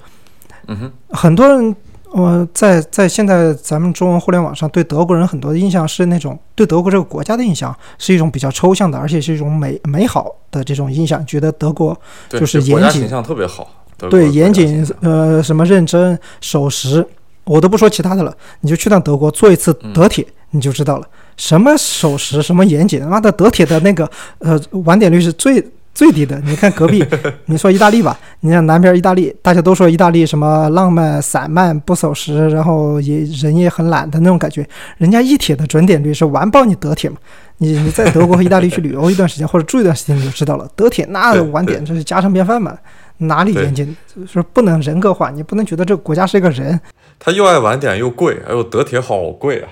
[0.66, 1.74] 嗯哼，很多人，
[2.12, 13.68] 呃，在在现在咱们中文互联网上对德国人很多的印象是那种对德国这个国家的印象是一种比较抽象的，而且是一种美美好的这种印象，觉得德国就是严谨，形象特别好。
[14.08, 17.04] 对，严谨，呃，什么认真、守时，
[17.44, 18.32] 我都不说其他的了。
[18.60, 23.04] 你就去趟德国做一次德铁，你就知道了，什么守时，什么严谨。
[23.04, 25.60] 妈的，德铁的那个呃晚点率是最
[25.98, 26.40] 最低的。
[26.44, 27.04] 你看隔壁，
[27.46, 34.64] 你说意大利吧，你像南边意大利，大家都说意大利什么浪漫、散漫、不守时，然后也人也很懒的那种感觉。
[34.98, 37.16] 人家一铁的准点率是完爆你德铁嘛。
[37.56, 42.78] 你你在德国和意大利去旅游一段时间或者住一段时间，你就知道了，德铁那晚点这是家常便饭嘛。
[43.16, 43.96] 哪里严谨？
[44.24, 46.80] 说不能人格化，你不能觉得这个国家是一个人。
[47.18, 49.68] 他又爱晚点又贵，哎呦，德铁好贵啊！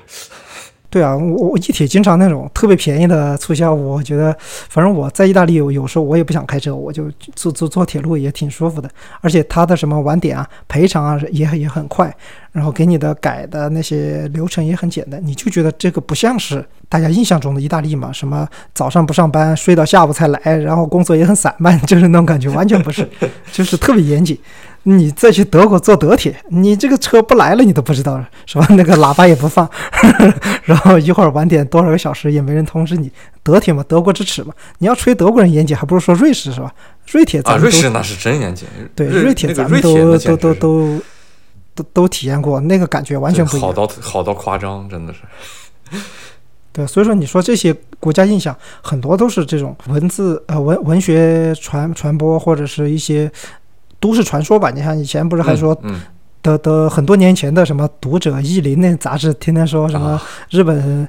[0.88, 8.88] 对啊，我我一铁经常那种特别便宜的促销，我觉得反正我在意大利有有时候我也不想开车，我就坐坐坐铁路也挺舒服的。
[9.20, 12.14] 而且它的什么晚点啊、赔偿啊也也很快，
[12.52, 18.12] 然后给你的改的那些流程也很简单，你就觉得这个不像是大家印象中的意大利嘛？
[18.12, 23.06] 什么早上不上班，睡到下午才来，然后工作也很散漫， 就是那种感觉，完全不是，
[23.52, 24.38] 就是特别严谨。
[24.88, 28.64] 你再去德国坐德铁，你这个车不来了，你都不知道是吧？
[28.70, 29.68] 那个喇叭也不放，
[30.62, 33.10] 然后一会儿晚点多少个小时也没人通知你。
[33.42, 34.54] 德铁嘛，德国之耻嘛。
[34.78, 36.72] 你要吹德国人严谨，还不如说瑞士是吧？
[37.10, 38.68] 瑞铁咱们瑞士那是真严谨。
[38.94, 41.00] 对，瑞铁咱们都都都都
[41.74, 43.68] 都都体验过，那个感觉完全不一样。
[43.68, 45.98] 好到好到夸张，真的是。
[46.72, 53.28] 对，所以说你说这些国家印象很多都是这种文字呃文文学传传播或者是一些。
[54.06, 55.76] 都市传说吧，你像以前不是还说，
[56.40, 61.08] 的的很多年前的什么读者、意林那杂志，天天说什么日本，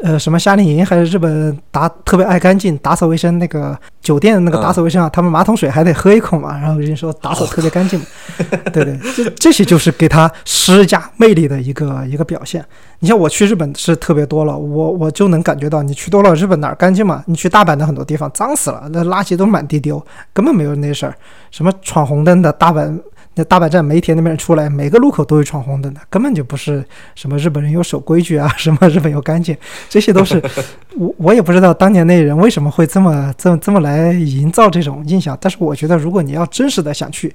[0.00, 8.00] 呃，什么夏令营还是日本打特别爱干净，打扫卫生那个酒店那个打扫卫生啊，他们马桶水还得喝一口嘛，然后人家说打扫特别干净，
[8.72, 12.64] 对对，这这些就是给他施加魅力的一个一个表现。
[12.98, 17.22] 你像我去日本是特别多了，我我就能感觉到，你去多了日本哪儿干净嘛？
[17.26, 21.14] 你去大阪的很多地方脏死了，那垃圾都满地丢，根本没有那事儿。
[21.50, 22.98] 什么闯红灯的大阪
[23.34, 29.56] 那大阪站梅田那边出来，每个路口都会闯红灯的，根本就不是什么日本人有守规矩啊， 什么日本有干净，
[29.88, 30.42] 这些都是
[30.96, 35.36] 我我也不知道当年那人为什么会这么这么这么来营造这种印象。
[35.40, 37.34] 但是我觉得，如果你要真实的想去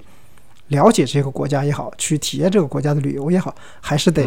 [0.67, 4.23] 了解这个国家也好，去体验这个国家的旅游也好，还是得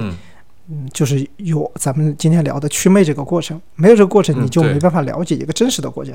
[0.68, 6.12] 嗯，就是有咱们今天聊的祛魅这个过程，没有这个过程，你就没办法了解一个真实的国家。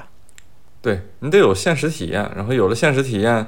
[0.85, 3.43] 对你得有现实体验，然后有了现实体验，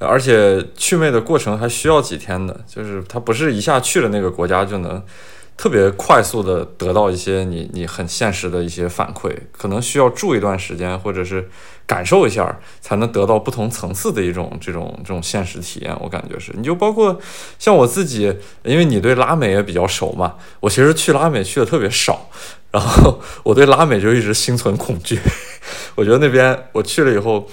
[0.00, 5.00] 而且去魅的过程还需要几天的，就是它不是一下去了那个国家就能
[5.60, 11.50] 特别快速的得到一些你你很现实的一些反馈，可能需要住一段时间，或者是
[11.84, 15.94] 感受一下，才能得到不同层次的一种这种这种现实体验。
[16.00, 17.20] 我感觉是，你就包括
[17.58, 22.30] 像我自己，因为你对拉美也比较熟嘛，我其实去拉美去的特别少。
[22.70, 25.20] 然后我对拉美就一直心存恐惧，
[25.94, 27.46] 我觉得那边我去了以后，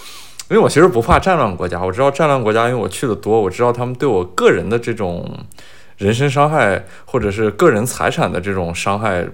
[0.49, 5.45] 因为我其实不怕战乱国家，我知道战乱国家，因为我去的多，我知道他们对我个人的这种
[5.97, 9.27] 人身伤害或者是个人财产的这种伤害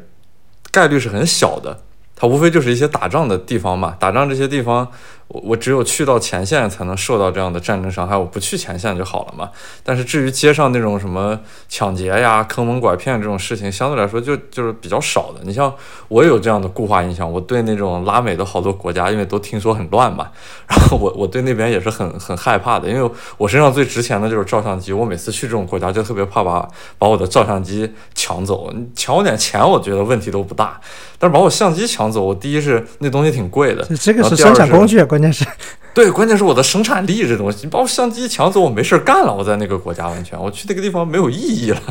[0.72, 1.78] 概率是很小的，
[2.16, 4.90] 它无非就是一些打仗的地方嘛，打仗这些地方。
[5.34, 9.50] 我我只有去到前线才能受到这样的战争伤害，我不去前线就好了嘛。
[9.84, 15.42] 但是至于街上那种什么抢劫呀、坑蒙拐骗这种事情，相对来说就就是比较少的。
[15.44, 15.74] 你像
[16.08, 20.30] 我有这样的固化印象，我对那种拉美的好多国家，因为都听说很乱嘛，
[20.68, 26.70] 然后我我对那边也是很很害怕的，因为我身上最值钱的就是照相机，我每次去这种国家就特别怕把
[27.00, 28.72] 把我的照相机抢走。
[28.76, 30.80] 你抢我点钱，我觉得问题都不大，
[31.18, 35.23] 但是把我相机抢走，我第一是那东西挺贵的，这个是生产工具，关。
[35.24, 35.46] 键是，
[35.96, 39.34] 对，关键是我的生产力这东西，你把我相机抢走，我没事干了。
[39.34, 41.82] 我在那个国家完全，我去那个地方没有意义了。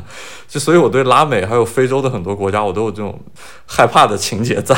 [0.47, 3.18] 就所以，我对拉美还有非洲的很多国家，我都有这种
[3.64, 4.77] 害怕的情节在。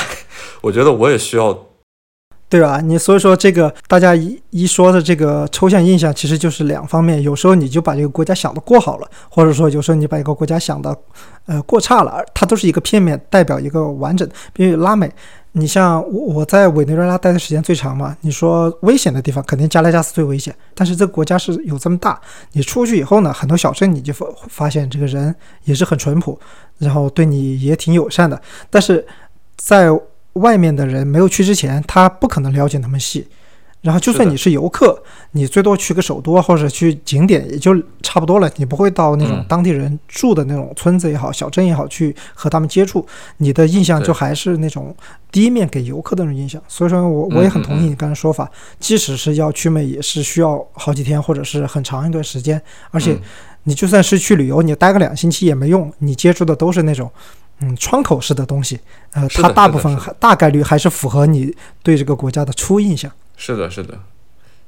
[0.60, 1.58] 我觉得我也需要，
[2.48, 2.80] 对吧？
[2.80, 7.20] 你所以说这个大家一一说的这个抽象印象，其实就是两方面。
[7.22, 10.96] 有时候你就把这个国家想的过好了，或者说有时候你把一个国家想的
[11.46, 14.28] 呃过差了，它都是一个片面代表一个完整。
[14.52, 15.10] 比如拉美。
[15.56, 18.16] 你像我，我在委内瑞拉待的时间最长嘛。
[18.22, 20.54] 你说危险的地方，肯定加拉加斯最危险。
[20.74, 22.20] 但是这个国家是有这么大，
[22.52, 26.36] 你出去以后呢，很多小镇你就发发现这个人也是很淳朴，
[26.78, 28.40] 然后对你也挺友善的。
[28.68, 29.06] 但是
[29.56, 29.88] 在
[30.32, 33.28] 外面的人没有去之前，他不可能了解那么细。
[33.84, 34.98] 然后，就算你是游客，
[35.32, 38.50] 你最多去个首都或者去景点，也就差不多了。
[38.56, 43.06] 你不会到那种当地人住的那种村子也好、小镇也好，去和他们接触。
[43.36, 44.96] 你的印象就还是那种
[45.30, 46.58] 第一面给游客的那种印象。
[46.66, 52.58] 所以说我我也很同意你刚才说法，即使是要去美，也是需要好几天或者是很长一段时间。
[52.90, 53.14] 而且，
[53.64, 57.10] 你就算是去旅游，你待个两星期也没用，你接触的都是那种
[57.60, 58.80] 嗯窗口式的东西。
[59.12, 63.12] 呃，它大部分大概率还是符合你对这个国家的初印象。
[63.36, 63.98] 是的，是的，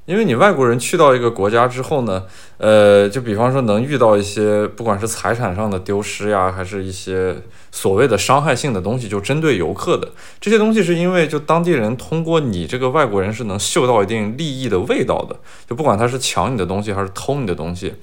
[0.07, 2.24] 因为你外国人去到一个国家之后呢，
[2.59, 7.37] 呃，就比方说能遇到一些不管是财产上的丢失呀，还是一些
[7.70, 15.37] 所谓的伤害性的东西，就针对游客的这些东西，是因为就当地人通过你这个外国人是能嗅到一定利益的味道的，
[15.68, 17.94] 就不管他是抢你的东西还是偷你的东西，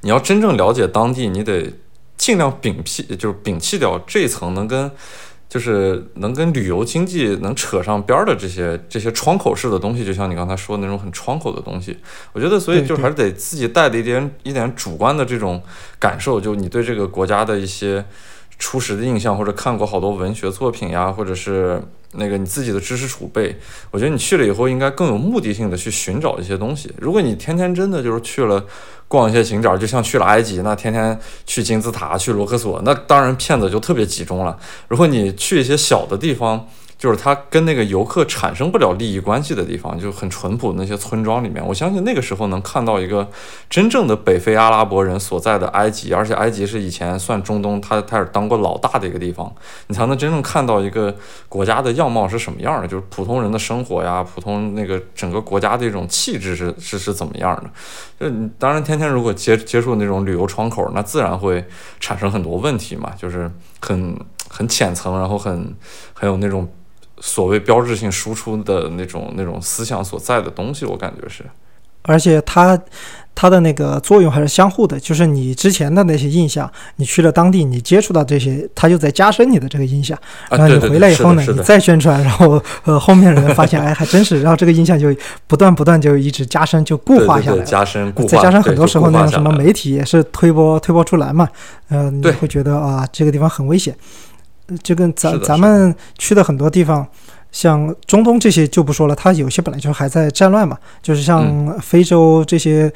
[0.00, 1.72] 你要真正了解当地，你得
[2.16, 4.90] 尽量摒弃，就是摒弃掉这层能跟。
[5.50, 11.98] 就是能跟旅游经济能扯上边儿的这些这些窗口式的东西，就像你刚才说的那种很窗口的东西，
[12.32, 15.60] 我觉得，所以就还是得自己带的一点一点主观的这种
[15.98, 18.04] 感受，就你对这个国家的一些
[18.60, 21.82] 初始的印象，或者看过好多文学作品呀，或者是
[22.12, 23.56] 那个你自己的知识储备，
[23.90, 26.92] 我觉得你去了以后应该更有目的性的去寻找一些东西。
[26.98, 28.64] 如果你天天真的就是去了。
[29.10, 34.56] 逛一些景点，就像去了埃及，那天天去金字塔、去罗克索，那当然骗子就特别集中了。
[34.86, 36.64] 如果你去一些小的地方，
[37.00, 43.26] 就是他跟那个游客产生不了利益关系的地方，就很淳朴那些村庄里面，我相信那个时候能看到一个
[43.70, 49.50] 真正的北非阿拉伯人所在的埃及，而且埃及是以前算中东，他他是当过老大的一个地方，
[49.86, 51.16] 你才能真正看到一个
[51.48, 57.70] 国家的样貌是什么样的，就是普通人的生活呀，普通那个整个国家的一种气质是是是怎么样的。
[58.20, 61.64] 就你当然天天如果接接触那种旅游窗口，那自然会
[61.98, 64.14] 产生很多问题嘛，就是很
[64.50, 65.74] 很浅层，然后很
[66.12, 66.68] 很有那种。
[67.20, 71.44] 所谓标志性输出的那种那种思想所在的东西，我感觉是，
[72.02, 72.78] 而且它
[73.34, 80.18] 它的那个作用还是相互的，就是你之前的那些印象，你去了当地，你接触到这些，它就在加深你的这个印象。
[80.50, 85.14] 然后你回来以后呢，你再宣传，然后呃后面人发现，哎，还真是，然后这个印象就
[85.46, 87.62] 不断不断就一直加深，就固化下来。
[87.64, 88.28] 加深固化。
[88.28, 91.48] 再加上很多时候那种什么媒体也是推波推波出来嘛，
[91.88, 93.94] 呃，你会觉得啊，这个地方很危险。
[94.82, 97.06] 就跟咱咱们去的很多地方，
[97.52, 102.92] 像中东这些就不说了，它有些本来就还在战乱嘛，就是像非洲这些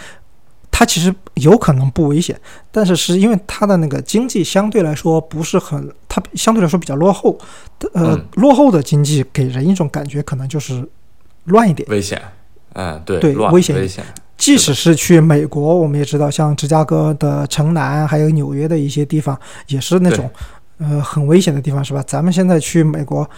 [0.70, 2.38] 它其实有可能不危险，
[2.70, 7.38] 但是是因为它的那个经济相对来说不是很，它相对来说比较落后，
[7.92, 10.88] 呃，落后的经济给人一种感觉，可能就是
[11.44, 12.20] 乱一点，危险。
[12.76, 14.04] 嗯，对，对，危险危险。
[14.36, 19.38] 即使是去美国，我们也知道，像芝加哥的城南，还有纽约的一些地方，
[19.68, 20.28] 也是那种
[20.78, 22.02] 呃很危险的地方，是吧？
[22.06, 23.28] 咱们现在去美国。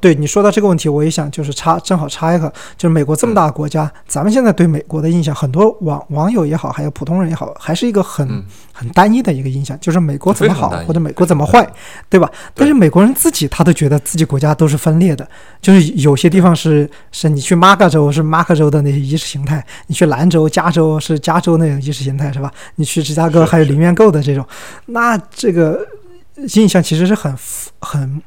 [0.00, 2.48] 对你说到这个问题，我也想就是插，正好插一个，
[2.78, 8.26] 就是美国这么大的国家，咱们现在对美国的印象，很多网网友也好，还有普通人也好，还是一个很
[8.72, 11.70] 很单一的一个印象，就是美国怎么好或者美国怎么坏，
[12.08, 12.28] 对吧？
[12.54, 15.28] 但是美国人自己他都觉得自己国家都是分裂的，
[15.60, 22.50] 就是有些地方是是你去马克州是马克州的那些意识形态，你去兰州加州是加州那种意识形态，是吧？
[22.76, 24.44] 你去芝加哥还有零元购的这种，
[24.86, 25.86] 那这个
[26.36, 27.36] 印象其实是很
[27.80, 28.22] 很。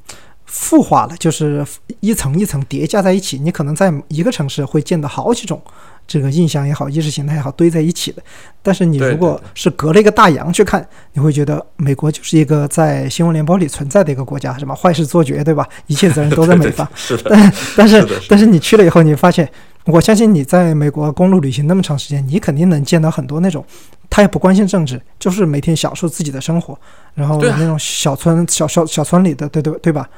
[0.48, 1.66] 复化了，就是
[2.00, 3.38] 一层一层叠加在一起。
[3.38, 5.62] 你可能在一个城市会见到好几种
[6.08, 8.22] 这个印象也好、意识形态也好堆在一起的。
[8.62, 15.68] 但是你如果是隔了一个大洋去看，你会觉得美国就是一个在新闻联播里存在的一个国家，什么坏事做绝，对吧？
[15.88, 16.88] 一切责任都在 美方。
[16.96, 17.30] 是的。
[17.30, 19.50] 但但是但是你去了以后，你发现，
[19.86, 23.64] 我相信你在美国公路旅行那么长时间，你肯定能见到很多那种
[24.10, 26.78] 他也不关心政治，就是每天享受自己的生活，
[27.14, 30.10] 然后那种小村小小小村里的，对对对吧？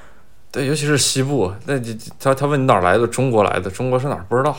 [0.49, 1.77] 对，尤其是西部，那
[2.17, 3.05] 他他问你哪儿来的？
[3.05, 4.25] 中国来的，中国是哪儿？
[4.29, 4.55] 不知道。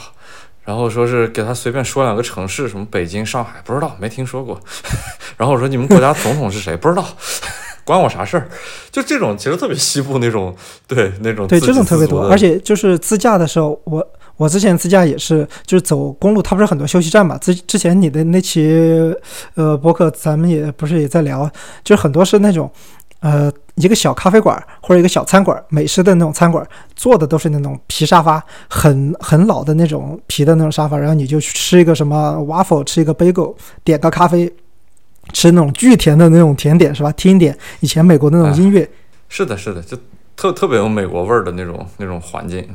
[0.68, 4.60] 然后说是给他随便说两个城市，什么北京、上海，不知道，没听说过。
[5.38, 6.76] 然后我说你们国家总统是谁？
[6.76, 7.02] 不知道，
[7.86, 8.46] 关我啥事儿？
[8.92, 10.54] 就这种其实特别西部那种，
[10.86, 12.28] 对那种对这种特别多。
[12.28, 14.06] 而且就是自驾的时候，我
[14.36, 17.38] 我之前自驾也是，就是走公路，它不是很多休息站嘛？
[17.38, 18.70] 之之前你的那期
[19.54, 21.50] 呃博客，咱们也不是也在聊，
[21.82, 22.70] 就是很多是那种。
[23.20, 26.64] 呃，一个小咖啡馆或者一个小餐馆，美式的那种餐馆，
[26.94, 34.52] 坐的都是那种皮沙发，很很老的那种皮的那种沙发，然后你就去吃一个什么 waffle，吃一个 bagel，点个咖啡，
[35.32, 37.10] 吃那种巨甜的那种甜点，是吧？
[37.12, 38.88] 听一点以前美国那种音乐，
[39.28, 39.96] 是的，是的，就
[40.36, 42.68] 特特别有美国味儿的那种那种环境。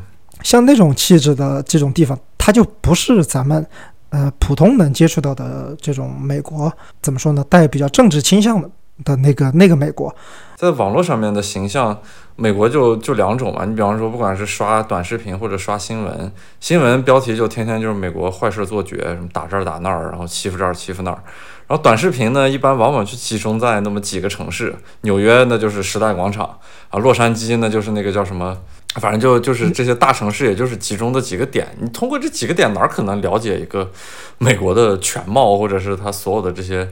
[0.44, 3.66] 像那种气质的这种地方，它就不是咱们
[4.10, 6.70] 呃普通能接触到的这种美国，
[7.02, 7.46] 怎么说呢？
[7.48, 8.70] 带比较政治倾向的。
[9.04, 10.14] 的那个那个美国，
[10.56, 11.97] 在网络上面的形象，
[12.36, 13.66] 美国就就两种嘛。
[13.66, 21.22] 你比方说，不管是刷短视频或者刷新闻，新闻标题就天天就是美国坏事做绝，什么打这儿打那儿，然后欺负这儿欺负那儿。
[21.66, 26.45] 然后短视频呢，一般往往就集中在那么几个城市，纽约那就是时代广场
[26.89, 28.56] 啊，洛杉矶那就是那个叫什么，
[28.95, 31.68] 反正就就是这些大城市，也就是集中的几个点。
[31.80, 33.89] 你通过这几个点，哪儿可能了解一个
[34.38, 36.88] 美国的全貌，或者是他所有的这些？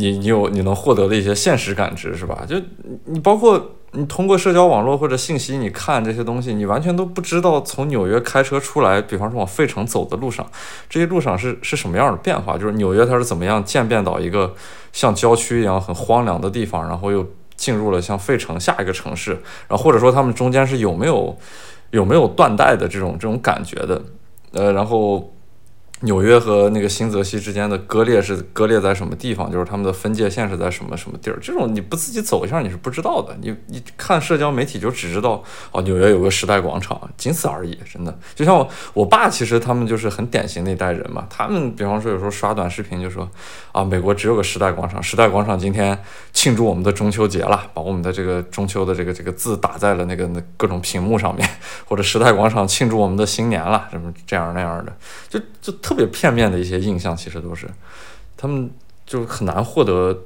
[0.00, 2.44] 你你有你能获得的一些现实感知是吧？
[2.48, 2.56] 就
[3.04, 10.46] 你包括你通过社交网络或者信息，你看这些东西，你完全都不知道从纽约开车出来，比方说往费城走的路上，
[10.88, 12.56] 这些路上是是什么样的变化？
[12.56, 14.54] 就是纽约它是怎么样渐变到一个
[14.92, 19.32] 像郊区一样很荒凉的地方，然后又进入了像费城下一个城市，
[19.68, 21.36] 然后或者说他们中间是有没有
[21.90, 24.02] 有没有断代的这种这种感觉的？
[24.52, 25.32] 呃，然后。
[26.02, 29.52] 纽约和那个新泽西之间的割裂是割裂在什么地方？
[29.52, 31.38] 就是他们的分界线是在什么什么地儿？
[31.42, 33.36] 这种你不自己走一下你是不知道的。
[33.42, 37.78] 你你看社交媒体就只知道哦，纽约有个时代广场，仅此而已。
[37.92, 41.26] 真的，就像我我爸，其实他们就是很典型那代人嘛。
[41.28, 43.28] 他们比方说有时候刷短视频就说
[43.72, 45.98] 啊，美国只有个时代广场，时代广场今天
[46.32, 51.46] 庆祝我们的中秋节了，把我们的这个中秋的这个这个字打在了那个那各种屏幕上面，
[51.84, 54.96] 或者时代广场庆祝我们的新年了，什么这样那样的，
[55.28, 55.70] 就就。
[55.89, 57.68] 特特别片面的一些印象，其实都是，
[58.36, 58.70] 他们
[59.04, 60.16] 就很难获得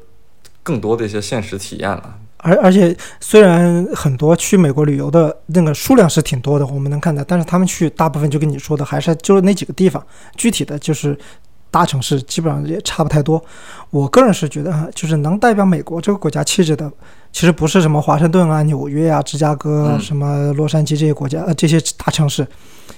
[0.63, 2.19] 更多的一些现实体验了。
[2.37, 10.07] 而而且，虽然很多去美国旅游的那个数量是挺多的，我们能看到，但是他们去大部分就跟你说的还是就是那几个地方，
[10.37, 11.19] 具体的就是
[11.71, 13.43] 大城市基本上也差不太多。
[13.89, 16.93] 我个人是觉得，就是能代表美国这个国家气质的，
[17.35, 22.47] 其实不是什么华盛顿啊、纽约啊、芝加哥、什么洛杉矶这些国家呃这些大城市。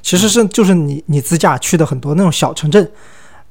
[0.02, 2.86] 其实是就是你你自驾去的很多那种小城镇，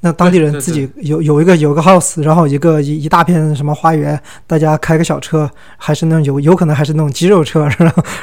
[0.01, 7.67] 那当地人自己有有一个有个 house，然后一个一一大片什么花园，大家开个小车，还是那种有有可能还是那种肌肉车，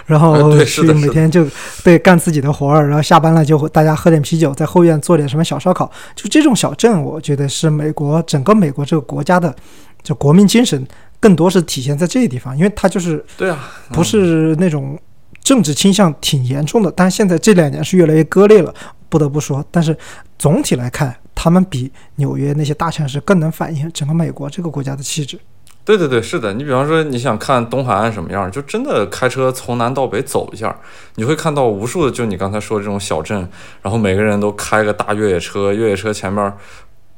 [0.07, 1.45] 然后然后去每天就
[1.83, 9.55] 对干自己的活儿，然后下班了就大家喝点啤酒，在后院做点什么小烧烤，就这种小镇，我觉得是美国整个美国这个国家的
[10.03, 10.87] 就国民精神
[11.23, 14.99] 更多是体现在这些地方，因为它就是对啊，不是那种。
[15.45, 18.73] 政治倾向挺严重的，但现在这两年是越来越割裂了，
[19.09, 19.63] 不得不说。
[19.73, 19.95] 但是
[20.39, 25.37] 总体来看，他们比纽约那些大城市更能反映整个美国这个国家的气质。
[25.85, 26.55] 对对对，是的。
[26.55, 30.75] 你比方说，你想看东海岸什么样，就真的开车从南到北走一下，
[31.17, 33.37] 你会看到无数的，就你刚才说的这种小镇，
[33.83, 36.53] 然后每个人都开个大越野车，越野车前面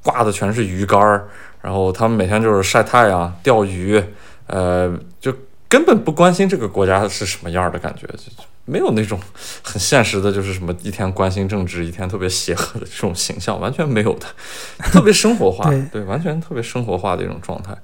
[0.05, 1.27] 挂的全是鱼竿儿，
[1.63, 4.01] 然后他们每天就是晒太阳、钓鱼，
[4.47, 5.35] 呃，就
[5.67, 9.19] 根本不关心这个国家是什么样的感觉，就没有那种
[9.63, 14.27] 很现实的，就是什么一天关心政治，一天特别邪恶的这种形象，完全没有的，
[14.91, 17.75] 特别生活化，对对，完全特别生活化的一种状态。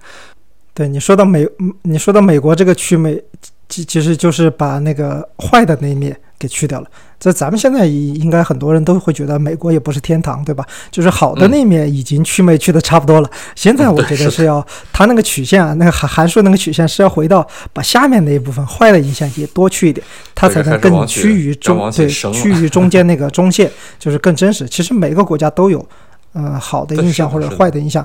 [0.73, 3.23] 对你说到美，嗯你说到美国这个区美，
[3.69, 6.89] 其其实就是把那个坏的那一面给去掉了。
[7.21, 10.67] 这咱们现在应该很多人都会觉得美国也不是天堂，对吧？
[10.91, 13.31] 就是好的那面已经去没去的差不多了。
[13.55, 24.67] 现在我觉得是要它那个曲线啊，那个函函数那个曲线是要回到把下面那一部分坏的影响也多去一点，它才能更趋于中对趋于中间那个 中线，就是更真实。
[24.67, 25.87] 其实每个国家都有，
[26.33, 28.05] 呃，好的印象或者坏的印象。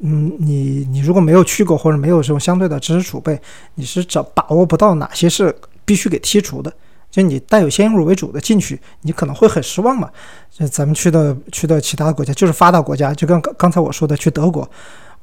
[0.00, 3.40] 嗯，你你如果没有去过或者没有这种相对的知识储备，
[3.76, 6.70] 你是找把握不到哪些是必须给剔除的。
[7.16, 10.10] 就你带有先入为主的进去，你可能会很失望嘛。
[10.50, 14.68] 就咱们去的去的其他国家，就是发达国家，就跟刚刚才我说的去德国，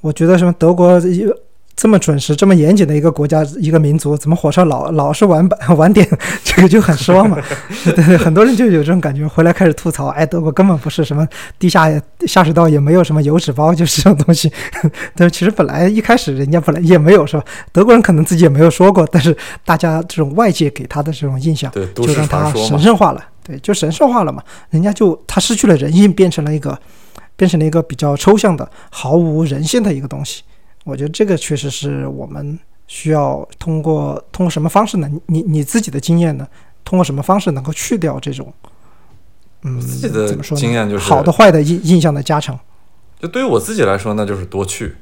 [0.01, 0.99] 我觉得什么德国
[1.75, 6.07] 这么准时、这么严谨的一个国家、一个民族，怎么火车老老是晚晚 晚点？
[6.45, 7.37] 这个就很失望嘛。
[7.83, 11.89] 对对，很多人就有这种感觉，回来开始吐槽，哎，德国根本不是什么地下
[12.27, 14.51] 下水道，也没有什么油脂包，就是这种东西。
[15.15, 23.23] 但是其实本来一开始人家本来也没有说，德国人可能自己也没有说过，但是大家这种外界给他的这种印象，就让他神圣化了。
[23.43, 24.41] 对，就神圣化了嘛。
[24.69, 26.77] 人家就他失去了人性，变成了一个
[27.35, 30.43] 变成了一个比较抽象的、毫无人性的一个东西。
[30.83, 32.57] 我觉得这个确实是我们
[32.87, 35.09] 需要通过通过什么方式呢？
[35.27, 36.47] 你你自己的经验呢？
[36.83, 38.53] 通过什么方式能够去掉这种，
[39.61, 42.59] 嗯，自己的经验就是好的坏的印印象的加成。
[43.21, 44.93] 就对于我自己来说，那就是多去，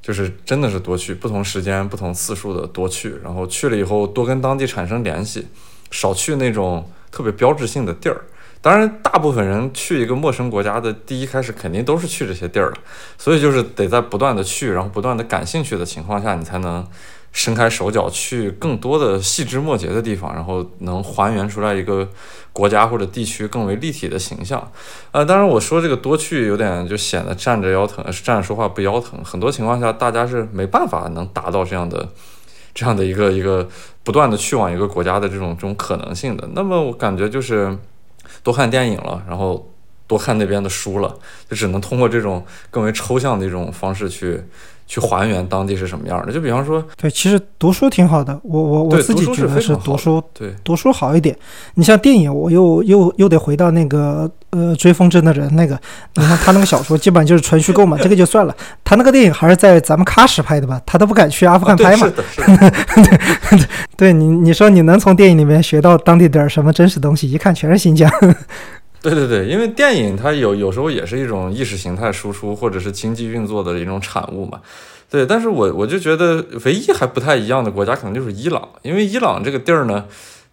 [0.00, 5.48] 就是真的是多去，不同时间、不同次数的多去，然后去了以后多跟当地产生联系，
[5.90, 8.22] 少去那种特别标志性的地儿。
[8.60, 12.78] 当然，大部分人去一个陌生国家的第一开始肯定都是去这些地儿的，
[13.16, 16.84] 所以就是得在不断的去，然后不断的感兴趣的情况下，你才能
[17.30, 22.08] 伸开手脚去更多的细枝末节的地方，然后能还原出来一个
[22.52, 24.72] 国家或者地区更为立体的形象。
[25.12, 29.22] 呃，当然我说这个多去有点就显得站着腰疼，站着说话不腰疼。
[29.22, 32.08] 很多情况下，大家是没办法能达到这样的
[32.74, 33.68] 这样的一个一个
[34.02, 36.48] 不断的去往一个国家的这种这种可能性的。
[36.54, 37.78] 那么我感觉就是。
[38.42, 39.70] 多看电影了，然后
[40.06, 41.18] 多看那边的书了，
[41.48, 44.42] 就只能通过这种更为抽象的一种方式去
[44.88, 46.32] 去还原当地是什么样的。
[46.32, 51.36] 就比方说，对，其实读书挺好的，我我我自己觉得是读书，对读书好一点。
[51.74, 55.78] 你像电影，我又又又得回到那个呃追风筝的人那个，
[56.16, 58.56] 你看他那个小说基本上就是纯虚构嘛，这个就算了。
[58.82, 60.80] 他那个电影还是在咱们喀什拍的吧？
[60.86, 62.10] 他都不敢去阿富汗拍嘛。
[62.16, 63.58] 对，
[63.94, 67.30] 对你你说你能从电影里面学到当地点什么真实东西？
[67.30, 68.10] 一看全是新疆。
[69.00, 74.60] 对对对，因为电影它有有时候也是一种意识形态输出或者是经济运作的一种产物嘛。
[75.10, 80.04] 对，但是我我就觉得唯一还不太一样的国家可能就是伊朗，因为伊朗这个地儿呢，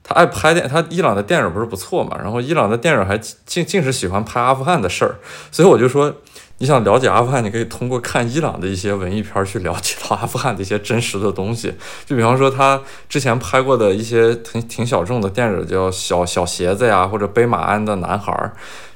[0.03, 5.15] 他爱拍电，他伊朗的电影不是不错嘛，然后伊朗的电影还竟竟是喜欢拍阿富汗的事儿，
[5.51, 6.13] 所以我就说。
[6.57, 11.73] 你想了解阿富汗，你可以通过看伊朗的一些文艺片去了解到阿富汗的一些真实的东西。
[12.05, 18.31] 就比方说，他之前拍过的一些挺挺小众的电影，叫《小小鞋子》呀，或者《背马鞍的男孩》，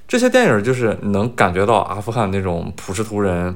[0.08, 3.56] 这些电影就是能感觉到阿富汗那种普什图人。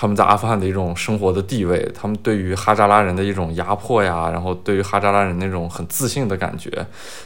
[0.00, 6.70] 他们在阿富汗的一种生活的地位，他们对于哈扎拉人的一种压迫呀，然后对于哈扎拉人那种很自信的感觉，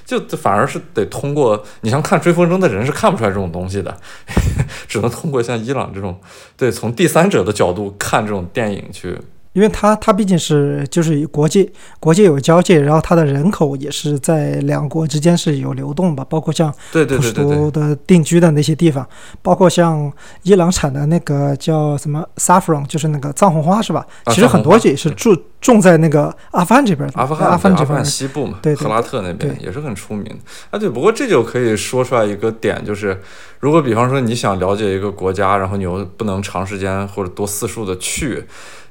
[0.06, 3.94] 就反而是得通过你像看追风筝的人是看不出来这种东西的，
[4.88, 6.18] 只能通过像伊朗这种，
[6.56, 9.18] 对，从第三者的角度看这种电影去。
[9.52, 19.06] 因为它它毕竟是就是国界国界有交界，然后它的人口也是在两国之间是有流动吧，包括像普什图的定居的那些地方，
[19.42, 20.10] 包括像
[20.42, 24.06] 伊朗产的那个叫什么 saffron，就是那个藏红花是吧？
[24.26, 27.14] 其实很多也是种种在那个阿富汗这边的。
[27.16, 30.38] 阿富汗阿富汗西部嘛，对赫拉特那边也是很出名的
[30.70, 30.78] 啊。
[30.78, 33.20] 对，不过这就可以说出来一个点，就是
[33.60, 38.44] 如果比方说你想了解一个国家，然后你又不能长时间或者多次数的去。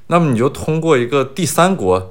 [0.08, 2.10] 那么你就通过一个第三国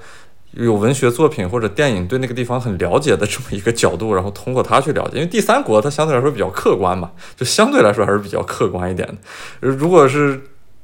[0.52, 9.16] 有文学作品或者电影对那个地方很了解的这么一个角度，然后通过它去了解，因为第三国它相对来说比较客观嘛，就相对来说还是比较客观一点的。
[9.60, 10.42] 如果是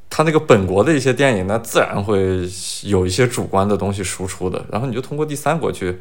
[0.09, 2.49] 他那个本国的一些电影，那自然会
[2.83, 4.65] 有一些主观的东西输出的。
[4.71, 5.99] 然后你就通过第三国去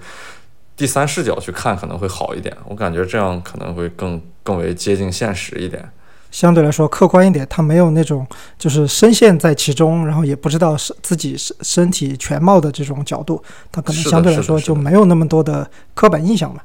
[0.77, 2.57] 第三视角去看，可能会好一点。
[2.69, 5.91] 我感觉这样可能会更更为接近现实一点。
[6.37, 8.27] 相对来说客观一点，他没有那种
[8.59, 16.61] 就是深陷在其中，然后也不知道是自己身身体全貌的这种角度，他可能相对来说就没有那么多的刻板印象嘛。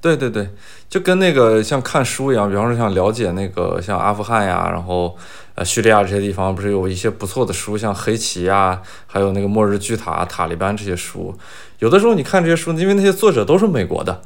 [0.00, 0.48] 对对对，
[0.88, 5.14] 就跟那个像看书一样，比方说像了解那个像阿富汗呀，然后
[5.56, 11.36] 呃叙利亚这些地方，不是有一些不错的书，像黑旗呀，还有那个末日巨塔、塔利班这些书。
[11.80, 14.22] 有的时候你看这些书，因为那些作者都是美国的，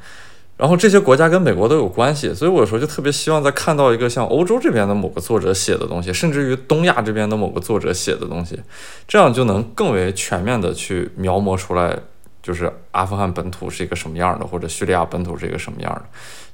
[0.61, 8.61] 然后这些国家跟美国都有关系，所以我有时候就特别希望再看到一个像欧洲这边的某个作者写的东西，甚至于东亚这边的某个作者写的东西，
[9.09, 11.99] 这样就能更为全面的去描摹出来。
[12.43, 16.03] 就是阿富汗本土是一个什么样的，或者叙利亚本土是一个什么样的，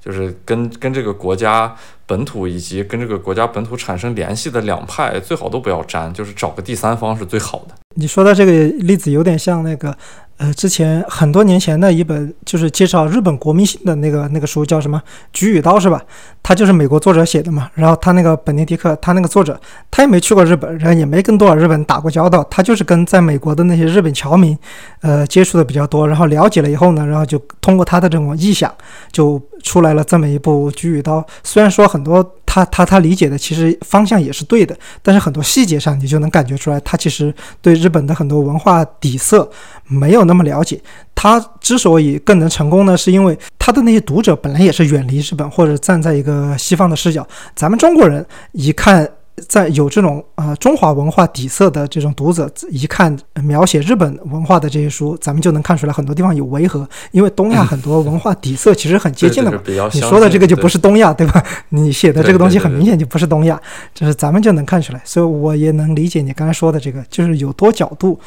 [0.04, 1.72] 就是跟跟这个国家
[2.06, 7.74] 本土以及跟这个国家本土产生联系的两派，最好都不要沾，就是找个第三方是最好的。
[7.94, 9.96] 你说的这个例子有点像那个。
[10.38, 14.98] 呃，之前很多年前的一本就是介绍日本国民性的那个那个书，叫什么
[15.32, 16.02] 《菊与刀》是吧？
[16.42, 17.70] 他就是美国作者写的嘛。
[17.74, 19.58] 然后他那个本尼迪克，他那个作者，
[19.90, 24.56] 他也没去过日本，然后也没跟多少日本打过交道，他就是跟在美国的那些日本侨民，
[25.00, 26.06] 呃，接触的比较多。
[26.06, 28.70] 然后了解了以后呢，然后就通过他的这种臆想，
[29.10, 31.20] 就出来了这么一部《菊与刀》。
[31.42, 32.34] 虽然说很多。
[32.56, 39.50] 他他他理解的其实方向也是对的，但是很多细节上你就能感觉出来，他其实对日本的很多文化底色
[39.86, 40.80] 没有那么了解。
[41.14, 49.06] 他之所以更能成功呢，是因为他的那些读者本来也是远离日本或者站在一个西方的视角，咱们中国人一看。
[49.48, 59.60] 在有这种啊中华文化底色的这种读者，一看描写日本文化的这些书，咱们就能看出来很多地方有违和，因为东亚很多文化底色其实很接近的嘛。
[59.92, 61.44] 你说的这个就不是东亚，对吧？
[61.68, 63.60] 你写的这个东西很明显就不是东亚，
[63.94, 65.02] 就是咱们就能看出来。
[65.04, 68.18] 所以我也能理解你刚才说的这个，就是有多角度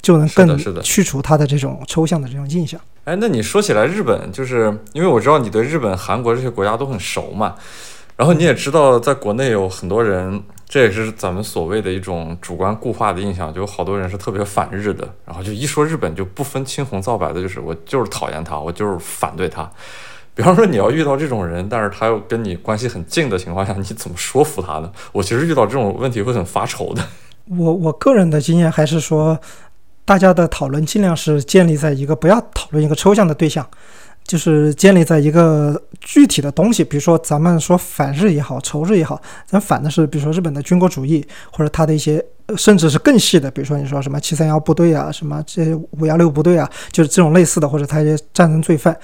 [0.00, 2.80] 就能更去除它的这种抽象的这种印象。
[3.04, 7.54] 哎，那你说起来日本，就是因为我知道你对日本、韩国这些国家都很熟嘛，
[8.16, 10.42] 然后你也知道在国内有很多人。
[10.66, 19.70] 这也是咱们所谓的一种主观固化的印象，就有好多人是特别反日的，然后就一说日本就不分青红皂白的，就是我就是讨厌他，我就是反对他。
[20.34, 24.90] 比方说你要遇到这种人，但是他又跟你关系很近的情况下，你怎么说服他呢？
[25.12, 27.04] 我其实遇到这种问题会很发愁的。
[27.56, 29.38] 我我个人的经验还是说，
[30.04, 33.64] 大家的讨论尽量是建立在一个不要讨论一个抽象的对象。
[34.26, 42.24] 就是建立在一个具体的东西，比如说咱们说反日也好，仇日也好，咱反的是比如说日本的军国主义，或者他的一些，
[42.56, 48.96] 甚至是更细的，比如说你说什么七三幺部队啊，什么这五幺六部队啊，就是这种类似的，或者他一些战争罪犯，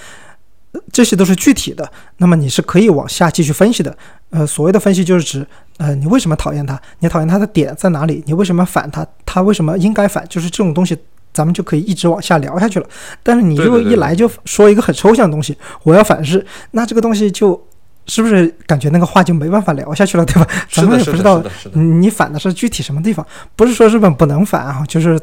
[0.91, 1.87] 这些都是具体的。
[2.17, 3.95] 那么你是可以往下继续分析的。
[4.31, 5.47] 呃，所谓的分析就是指，
[5.77, 6.81] 呃，你为什么讨厌他？
[7.01, 8.23] 你讨厌他的点在哪里？
[8.27, 9.07] 你为什么反他？
[9.27, 10.27] 他为什么应该反？
[10.31, 10.97] 就是这种东西。
[11.33, 12.89] 咱们就可以一直往下聊下去了，
[13.23, 17.61] 但是你如果一来就说一个很抽象的东西，我要反日，那这个东西就
[18.07, 20.47] 是不是感觉那个话就没办法聊下去了，对吧？
[20.71, 23.25] 咱们也不知道你反的是具体什么地方，
[23.55, 25.21] 不是说日本不能反啊，就是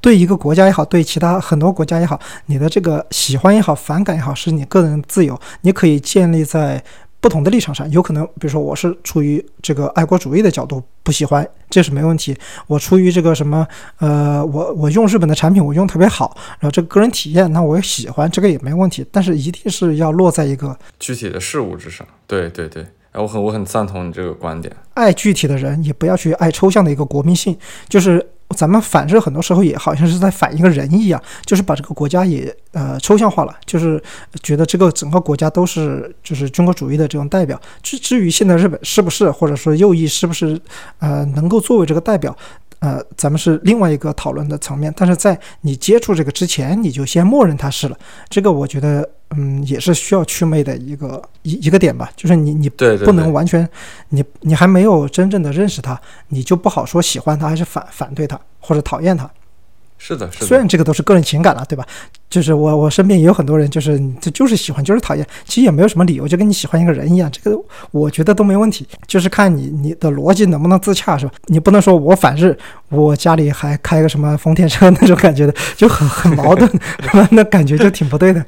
[0.00, 6.82] 对一个国家也好，对其他很多国家也好，你的这个喜欢也好，反感也好，是你个人自由，你可以建立在。
[7.20, 12.36] 不同的立场上，有可能，比如说我是出于这个爱国主义的角度不喜欢，这是没问题。
[12.66, 13.66] 我出于这个什么，
[13.98, 19.04] 呃，我我用日本的产品，我用特别好，然后这个个人体验，那我也喜欢，这个也没问题。
[19.10, 22.06] 但是一定是要落在一个具体的事物之上。
[22.26, 22.86] 对对对，
[23.20, 24.74] 我很我很赞同你这个观点。
[24.94, 27.56] 爱具体的人，也不要去爱抽象的一个国民性，
[27.88, 28.26] 就是。
[28.56, 34.02] 咱们反日很多时候也好像是在反一个人一样，就是把这个国家也呃抽象化了，就是
[34.42, 37.60] 觉得这个整个国家都是就是军国主义的这种代表。
[37.82, 40.58] 至至于现在日本是不是，或者说右翼是不是
[40.98, 42.34] 呃能够作为这个代表？
[42.80, 47.98] 呃，咱们是另外一个讨论的层面，但是在你接触这个之前，你就先默认它是了。
[48.28, 52.10] 这个我觉得，嗯，也是需要祛魅的一个一一个点吧。
[52.14, 53.68] 就是你你不能完全，
[54.10, 59.28] 你你还没有真正的认识它，你就不好说喜欢它还是反反对它或者讨厌它。
[59.98, 60.46] 是的，是的。
[60.46, 61.84] 虽然这个都是个人情感了，对吧？
[62.30, 67.58] 就是我我身边也有很多人，就是这就是喜欢，就是讨厌，其实也没有什么理由，就跟你喜欢一个人一样，这个
[67.90, 71.32] 我觉得都没问题，就是看你你的逻辑能不能自洽，是吧？
[71.46, 72.56] 你不能说我反日，
[72.90, 76.70] 我家里还开个什么丰田车那种感觉的，就很很矛盾，
[77.32, 78.44] 那感觉就挺不对的。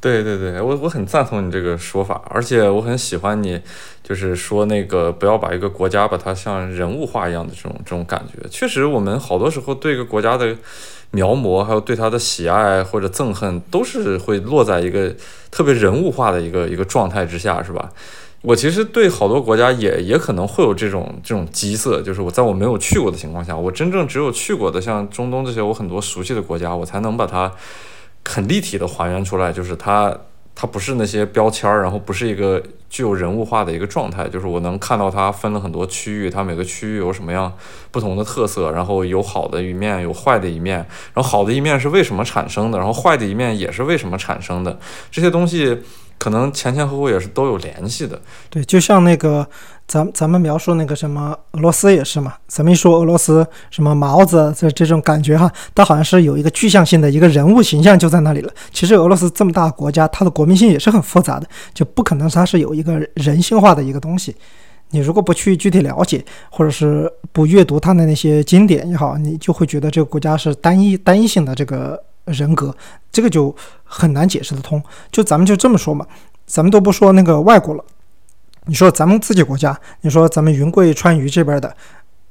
[0.00, 3.60] 对对对，我我很赞同你这个说法，而且我很喜欢你，
[4.00, 8.48] 就是说那个不要把一个国家把它像人物化一样的这种这种感觉。
[8.48, 10.56] 确实，我们好多时候对一个国家的
[11.10, 15.12] 描摹，还有对它的喜爱或者憎恨，都是会落在一个
[15.50, 17.90] 特别人物化的一个一个状态之下，是吧？
[18.42, 27.52] 我其实对好多国家也也可能会有这种这种基色，就是我在我没有去过的情况下，我真正只有去过的，像中东这些我很多熟悉的国家，我才能把它。
[28.28, 30.14] 很立体的还原出来，就是它，
[30.54, 37.50] 它不是那些标签儿，然后不是一个具有人物化的一个状态，就是我能看到它分了很多区域，它每个区域有什么样
[37.90, 40.76] 不同的特色，然后有好的一面，有坏的一面，
[41.14, 44.78] 然后好的一面是为什么产生的，然后坏的一面也是为什么产生的，
[45.10, 45.82] 这些东西
[46.18, 48.20] 可能前前后后也是都有联系的。
[48.50, 49.48] 对，就像那个
[49.88, 58.52] 咱咱们描述那个什么俄罗斯也是嘛，咱们一说俄罗斯什么毛子这这种感觉哈，它好像是有一个具象性的一个人物形象就在那里了。
[58.70, 64.36] 其实俄罗斯这么大国家，它的国民性也是很复杂的，就不可能它是有一个人性化的一个东西。
[64.90, 72.74] 你如果不去具体了解，或者是不阅读它的那些经典也好，你就会觉得这个国家是单一单一性的这个人格，
[73.10, 74.82] 这个就很难解释得通。
[75.10, 76.06] 就咱们就这么说嘛，
[76.46, 77.84] 咱们都不说那个外国了，
[78.68, 81.74] 你说咱们自己国家，你说咱们云贵川渝这边的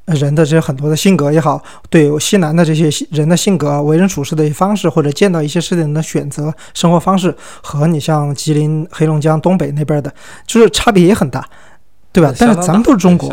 [0.06, 10.14] 人的这些很多的性格也好，对西南的这些人的性格、为人处事的方式，或者见到一些事情的选择、生活方式，和你像吉林、黑龙江东北那边的，
[10.46, 11.44] 就是差别也很大。
[12.14, 12.34] 对吧？
[12.40, 13.30] 但是咱们都是中国，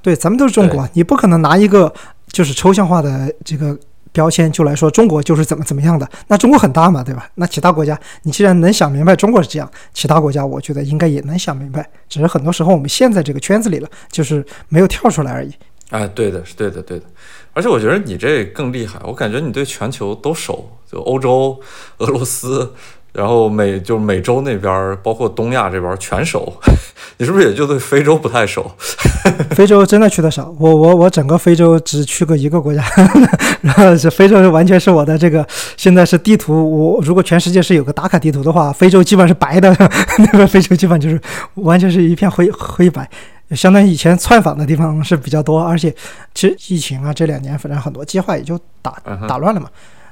[0.00, 1.92] 对，咱们都是中国，你不可能拿一个
[2.28, 3.76] 就是抽象化的这个
[4.12, 6.08] 标签就来说中国就是怎么怎么样的。
[6.26, 7.28] 那中国很大嘛，对吧？
[7.34, 15.52] 那其他国家，你既然能想明白中国是这样，其他国家我觉得应该也能想明白，只是很多时候我们陷在这个圈子里了，就是没有跳出来而已。
[15.90, 17.06] 哎，对的，是对的，对的。
[17.54, 21.58] 而且我觉得你这更厉害，我感觉你对全球都熟，就欧洲、
[21.98, 22.74] 俄罗斯。
[23.12, 26.52] 然后美就是美洲那边，包括东亚这边全熟，
[27.18, 28.70] 你是不是也就对非洲不太熟？
[29.50, 32.82] 非洲真的去的少，我我我整个非洲只去过一个国家，
[33.60, 35.46] 然后是非洲是完全是我的这个
[35.76, 39.74] 现在是地图，我如果全世界是有个打卡地图的话，非洲基本是白的，
[40.18, 41.20] 那个非洲基本就是
[41.54, 43.08] 完全是一片灰灰白，
[43.50, 45.92] 相当于以前窜访的地方是比较多，而且
[46.34, 48.94] 其实疫情啊这两年反正很多计划也就打
[49.26, 49.68] 打乱了嘛。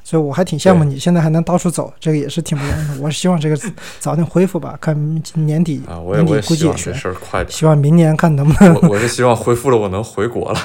[0.08, 2.94] 所以我还挺羡慕你现在还能到处走，这个也是挺不容易的。
[3.02, 3.58] 我希望这个
[3.98, 4.94] 早点恢复吧，看
[5.34, 5.82] 年底
[6.12, 6.94] 年底估计也是。
[7.48, 8.72] 希望明年看能不能。
[8.82, 10.60] 我我是希望恢复了，我能回国了。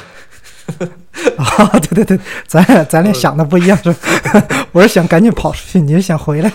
[1.38, 4.48] 啊，对对对，咱俩咱俩想的不一样是吧？
[4.74, 6.52] 我是想赶紧跑出去，你是想回来？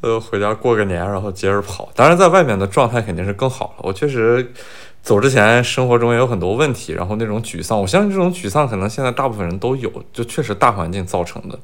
[0.00, 1.88] 呃，回家过个年，然后接着跑。
[1.94, 3.84] 当然，在外面的状态肯定是更好了。
[3.84, 4.52] 我确实
[5.00, 11.56] 走之前生活中也有很多问题，然后那种沮丧，我相信这种沮丧可能现在大部分人都有，就确实大环境造成的。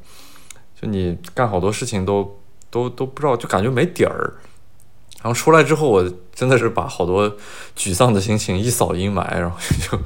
[0.83, 4.35] 就你干好多事情都都都不知道，就感觉没底儿。
[5.23, 7.33] 然后出来之后，我真的是把好多
[7.77, 9.57] 沮丧的心情一扫阴霾，然后
[9.89, 9.97] 就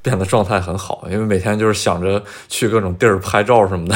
[0.00, 1.06] 变得状态很好。
[1.10, 3.94] 因为每天就是想着去各种地儿拍照什么的。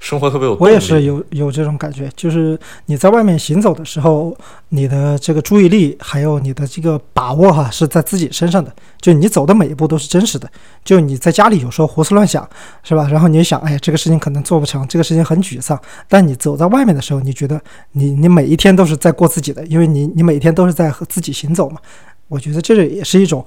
[0.00, 4.36] 生活特别有，我也是有有这种感觉，就是你在外面行走的时候，
[4.68, 8.72] 你的这个注意力还有你的这个把握哈，是在自己身上的。
[9.00, 10.48] 就你走的每一步都是真实的。
[10.84, 12.48] 就你在家里有时候胡思乱想，
[12.84, 13.08] 是吧？
[13.10, 15.78] 然后你想，哎，这个事情可能做不成，这个事情很沮丧。
[16.08, 17.60] 但你走在外面的时候，你觉得
[17.92, 21.80] 你你每一天都是在过自己的，因为你你每天都是在和自己行走嘛。
[22.28, 23.44] 我觉得这个也是一种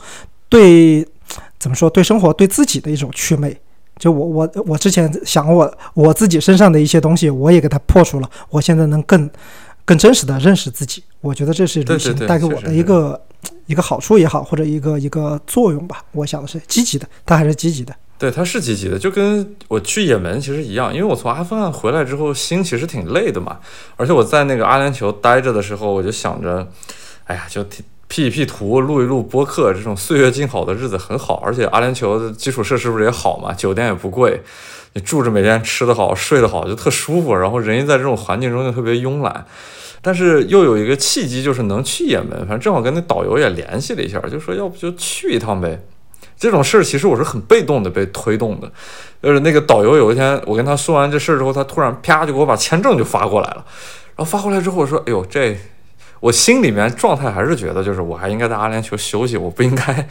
[0.50, 1.08] 对
[1.58, 3.58] 怎么说对生活对自己的一种祛魅。
[4.02, 8.28] 就我我我之前想我我自己身上的一些东西，我也给它破除了。
[8.50, 9.30] 我现在能更
[9.86, 13.22] 更真实的认识自己，我觉得这是旅行带给我的一个
[13.68, 16.04] 一个好处也好，或者一个一个作用吧。
[16.14, 17.94] 我想的是积极的，它还是积极的。
[18.18, 20.92] 对，它是积极的，就跟我去也门其实一样。
[20.92, 23.60] 因为我从阿富汗回来之后，心其实挺累的嘛。
[23.98, 26.68] 而且我在那个阿联酋待着的时候，我就想着，
[27.26, 27.86] 哎呀，就挺。
[28.12, 31.42] P 一 P 图，录一录播客，这种岁月静好的日子很好。
[31.46, 34.42] 而且阿联酋的基础设施不是也好嘛，酒店也不贵，
[34.92, 37.34] 你住着每天吃得好，睡得好，就特舒服。
[37.34, 39.46] 然后人一在这种环境中就特别慵懒。
[40.02, 45.82] 但是又有一个契机，就是能去也门，反正正好跟那导游也联系了一下，就说要不就去一趟呗。
[46.38, 48.70] 这种事儿其实我是很被动的被推动的。
[49.24, 53.64] 就是那个导游有一天我跟他说完这事儿之后，他突然啪就给我把签证就发过来了。
[54.18, 55.58] 然后发过来之后我说：“哎呦这。”
[56.22, 60.08] 我心里面状态还是觉得，就是我还应该在阿联酋休息，我不应该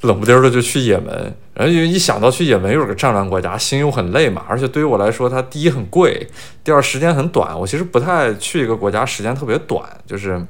[0.00, 1.34] 冷不丁的就去也门。
[1.52, 4.42] 然后因为一想到去也门又是个战乱国家，心又很累嘛。
[4.48, 6.26] 而且对于我来说，它第一很贵，
[6.64, 7.56] 第二时间很短。
[7.60, 10.42] 我其实不太去一个国家时间特别短，就是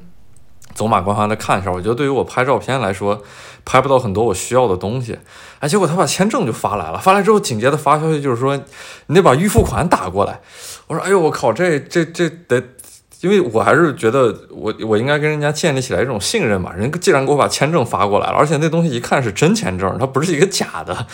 [0.74, 1.72] 走马观花的看一下。
[1.72, 3.20] 我觉得对于我拍照片来说，
[3.64, 5.18] 拍不到很多我需要的东西。
[5.58, 8.56] 哎，结果他把签证就发来了，发来之后紧接着发消息就是说，
[9.06, 10.38] 你得把预付款打过来。
[10.86, 12.62] 我说，哎呦我靠，这这这得。
[13.20, 21.06] 因为我还是觉得我我应该跟人家建立起来一种信任嘛，人既然给我把签证发过来了，而且那东西一看是真签证，它不是一个假的。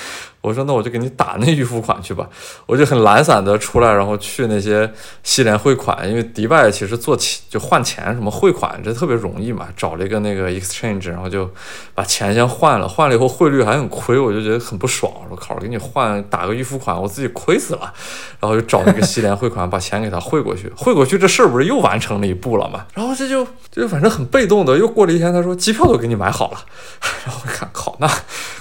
[0.46, 2.28] 我说那我就给你打那预付款去吧，
[2.66, 4.88] 我就很懒散的出来，然后去那些
[5.24, 11.50] 西联汇款，因为迪拜其实做钱就换钱什么汇款这特别容易嘛，找了一个那个 exchange，然后就
[11.96, 17.92] 把钱先换了，换了以后汇率还很亏，我就觉得很不爽，我说靠，给你换打个预付款，我自己亏死了，
[18.38, 26.58] 然后就找那个西联汇款把钱给他汇过去，汇过去这事儿不是又完成了一步了嘛，然后这就就反正很被动的，又过了一天，他说机票都给你买好了，
[27.26, 28.06] 然后我看靠那。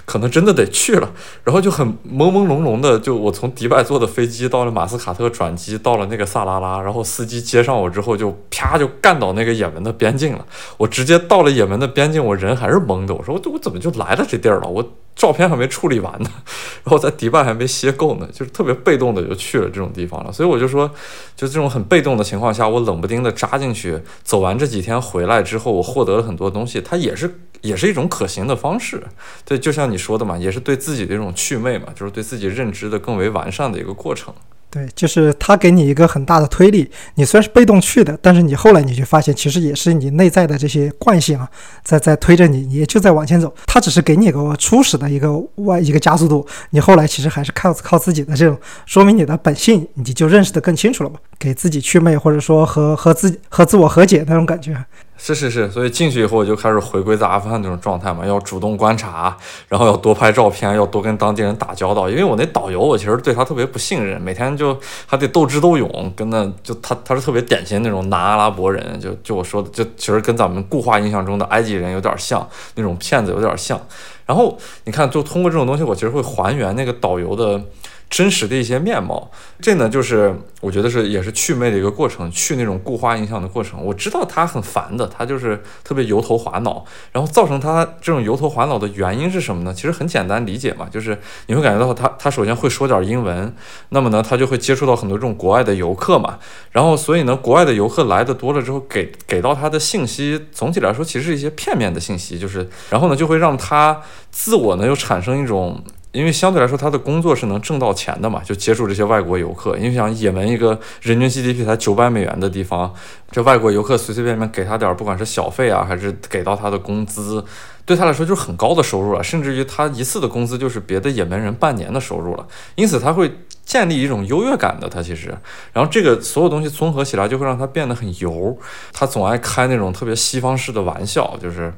[0.06, 1.12] 可能真的得去了，
[1.43, 10.45] 然后就很朦朦胧胧的，就我从迪拜坐的飞机到了马斯卡特转机，到了那个萨拉拉，然后司机接上我之后，就啪就干到那个也门的边境了。
[10.78, 14.68] 我直接到了也门的边境，我人还是懵的，我说我我怎么就来了这地儿了？
[14.68, 16.30] 我照片还没处理完呢，
[16.84, 20.32] 然后在迪拜还没歇够呢，就是特别被动的就去了这种地方了。
[20.32, 20.89] 所以我就说，
[21.36, 27.39] 就这种很被动的情况下，我冷不丁的扎进去，走完这几天回来之后，我获得了很多东西，它也是。
[27.61, 29.01] 也是一种可行的方式，
[29.43, 34.32] 对，就像你说的嘛，也是对自己的一种祛魅嘛，就是对自己认知的更为完善的一个过程。
[34.76, 41.49] 对，就是他给你一个很大的推力，你虽然是被动去的，但是你后来你就发现，其实也是你内在的这些惯性啊，
[41.82, 43.55] 在在推着你，你就在往前走。
[43.65, 45.32] 他只是给你一个初始的一个
[45.63, 54.76] 外一个加速度，你后来其实还是靠靠自己的这种，说明你的本性，你就认识的更清楚了嘛，给自己祛魅，或者说和和自和自我和解那种感觉。
[55.18, 59.36] 是是是，所以进去以后我就开始回归在阿富汗那种状态嘛，要主动观察，
[59.70, 62.09] 然后要多拍照片，要多跟当地人打交道。
[62.09, 73.80] 因为我那导游，我其实对他特别不信任，每天就还得斗智斗勇，跟那就他他是特别典型那种南阿拉伯人，就就我说的，就其实跟咱们固化印象中的埃及人有点像，那种骗子有点像。
[74.26, 77.61] 然后你看，就通过这种东西，我其实会还原那个导游的。
[78.10, 79.30] 真实的一些面貌，
[79.60, 83.84] 这呢就是我觉得是也是祛魅的一个过程，去那种固化印象的过程。
[83.84, 89.74] 我知道他很烦的，他就是特别油头滑脑，然后造成他这种油头滑脑的原因是什么呢？
[89.74, 93.53] 其实很简单理解嘛，就是你会感觉到他他首先会说点英文，
[93.89, 96.38] 那么呢他就会接触到很多这种国外的游客嘛，
[96.72, 103.99] 然后所以呢国外的游客来的多了之后，给给到他的信息总体来说其实是一些片面的信息，就是然后呢就会让他
[104.32, 105.84] 自我呢又产生一种。
[106.16, 109.78] 因为相对来说，他的工作是能挣到钱的嘛，就接触这些外国游客。
[109.78, 112.93] 因为想也门一个人均 GDP 才九百美元的地方，
[113.30, 117.43] 这外国游客随随便便给他点儿，不管是小费啊，还是给到他的工资，
[117.86, 119.22] 对他来说就是很高的收入了。
[119.22, 122.47] 甚至于他一次的工资就是别的也门人半年的收入了。
[122.76, 123.30] 因此他会
[123.66, 124.88] 建立一种优越感的。
[124.88, 125.36] 他其实，
[125.74, 128.57] 然后这个所有东西综合起来，就会让他变得很油。
[128.93, 131.74] 他总爱开那种特别西方式的玩笑，就是。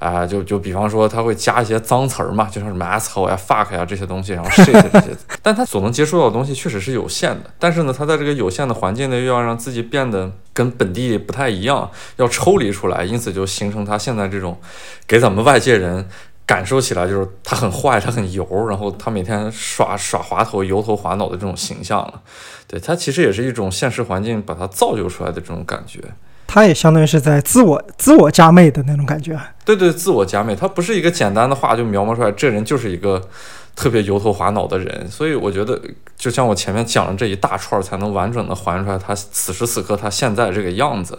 [0.00, 5.08] 啊，就就比方说他会加一些脏词儿嘛，就像什么 asshole 呀、fuck 呀这些东西，然后 shit 这些，
[5.42, 7.50] 但他所能接触到的东西确实是有限的。
[7.58, 14.58] 但是呢，他在这个有限的环境内，又要让自己变得跟本地不太一样，要抽离出来，因此就形成他现在这种
[15.06, 16.08] 给咱们外界人
[16.46, 22.22] 感受起来就是他很坏，他很油，然后他每天耍耍滑头、油头滑脑的这种形象了。
[22.66, 26.00] 对他其实也是一种现实环境把他造就出来的这种感觉。
[26.52, 33.22] 他也相当于是在自我自我加媚的那种感觉，对对，自我加媚，他不是一个简单的话就描摹出来，这人就是一个
[33.76, 35.80] 特别油头滑脑的人，所以我觉得，
[36.18, 41.16] 就像我前面讲了这一大串，才能完整的还原出来他此时此刻他现在这个样子。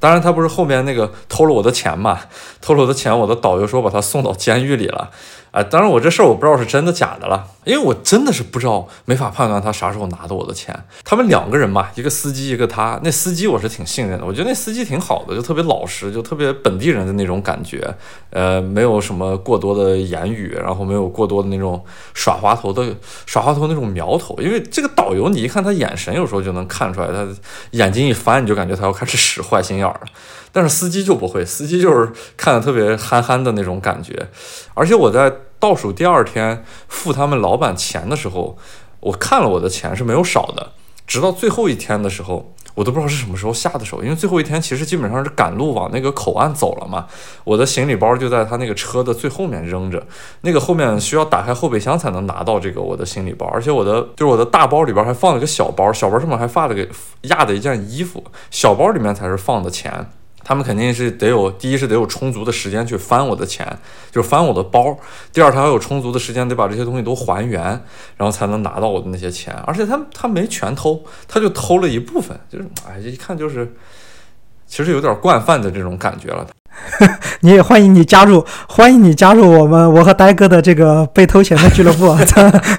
[0.00, 2.18] 当然，他不是后面那个偷了我的钱嘛，
[2.60, 5.10] 偷了我的钱，我的导游说把他送到监狱里了。
[5.52, 10.74] 啊，当然我这事儿我不知道是真的假的了，因为我真的是不知道，没法判断他啥时候拿的我的钱。
[11.04, 12.98] 他们两个人嘛，一个司机，一个他。
[13.04, 17.86] 那司机我是挺信任的，我觉得那司机挺好的，就特别老实，就特别本地人的那种感觉。
[18.30, 21.84] 呃，没有什么过多的言语，然后没有过多的那种
[22.14, 22.86] 耍滑头的
[23.26, 24.34] 耍滑头那种苗头。
[24.40, 27.28] 因为这个导游，你一看他眼神，有时候就能看出来，他
[27.72, 30.06] 眼睛一翻，你就感觉他要开始使坏心眼儿了。
[30.54, 34.28] 但是司机就不会，司机就是看的特别憨憨的那种感觉，
[34.74, 35.32] 而且我在
[35.62, 38.58] 倒数第二天付他们老板钱的时候，
[38.98, 40.72] 我看了我的钱是没有少的，
[41.06, 47.06] 直到最后一天的时候，我都不知道是什么时候下的手，因为最后一天其实基本上是赶路往那个口岸走了嘛，
[47.44, 50.04] 我的行李包就在他那个车的最后面扔着，
[50.40, 56.88] 那个后面需要打开后备箱才能拿到这个我的行李包，而且我的就是我的大包里边还放了个小包，小包上面还发了个
[57.20, 60.10] 压的一件衣服，小包里面才是放的钱。
[60.44, 63.66] 他们肯定是得有，第一是得有充足的时间去翻我的钱，
[64.10, 64.96] 就是翻我的包；
[65.32, 67.62] 第二，他要有充足的时间得把这些东西都还原，
[68.16, 69.54] 然后才能拿到我的那些钱。
[69.66, 73.72] 而且他他没全偷，他就偷了一部分，就是哎，一看就是，
[74.66, 76.46] 其实有点惯犯的这种感觉了。
[77.40, 82.16] 你也欢迎你加入，欢迎你加入我们我和呆哥的这个被偷钱的俱乐部。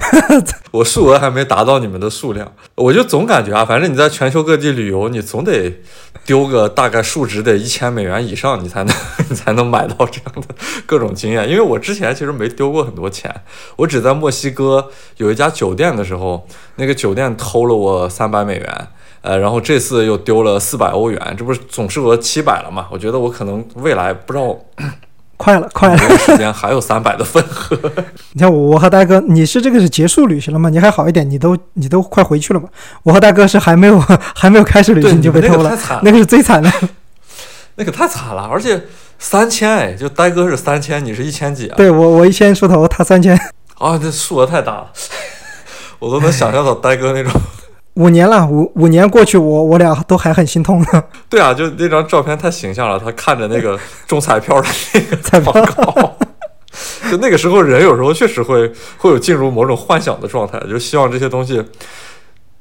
[0.72, 5.82] 我数额还没达到你们的数量，我就总感觉啊，反正你在全球各地旅游，你总得
[6.26, 8.96] 丢个大概数值得一千美元以上，你才能
[9.30, 11.48] 你才能买到这样的各种经验。
[11.48, 13.34] 因为我之前其实没丢过很多钱，
[13.76, 18.88] 我只在墨西哥有一家酒店的时候，那个酒店偷了我三百美元。
[19.24, 22.88] 呃，然后这次又丢了四百欧元，这不是总数额七百了嘛？
[22.92, 24.54] 我觉得我可能未来不知道，
[25.38, 27.92] 快了，快了，时间还有三百的份额。
[28.34, 30.68] 你看我，我和大哥，你是这个是结束旅行了吗？
[30.70, 32.68] 你还好一点，你都你都快回去了嘛？
[33.04, 33.98] 我和大哥是还没有
[34.36, 36.70] 还没有开始旅行就被偷了，那个是最惨的。
[37.76, 38.84] 那个太惨了，而且
[39.18, 41.76] 三千哎，就呆哥是三千，你是一千几啊？
[41.78, 43.40] 对我我一千出头，他三千，
[43.78, 44.92] 啊，这数额太大了，
[46.00, 47.32] 我都能想象到呆哥那种。
[47.96, 51.04] 五年了，五五年过去，我我俩都还很心痛呢。
[51.30, 55.54] 对啊，就那张照片太形象了，他看着那个 中彩票的那个彩票
[57.12, 61.64] 就那个时候人有时候确实会会有进入某种幻想的状态，就希望这些东西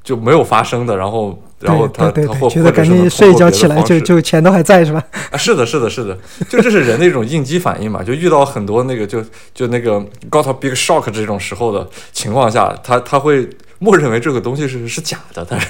[0.05, 5.03] 就没有发生的，然后然后他他或觉得赶紧睡一觉起来就就钱都还在是吧？
[5.31, 6.15] 啊，是的，是的，是的，
[6.51, 9.25] 就这是人的一种应激反应嘛，就遇到很多那个就
[9.55, 9.99] 就那个
[10.31, 13.49] got a big shock 这种时候的情况下，他他会
[13.83, 15.67] 默认为这个东西是是假的，但是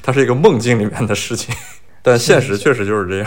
[0.00, 1.52] 它是一个梦境里面的事情，
[2.00, 3.26] 但现实确实就是这样。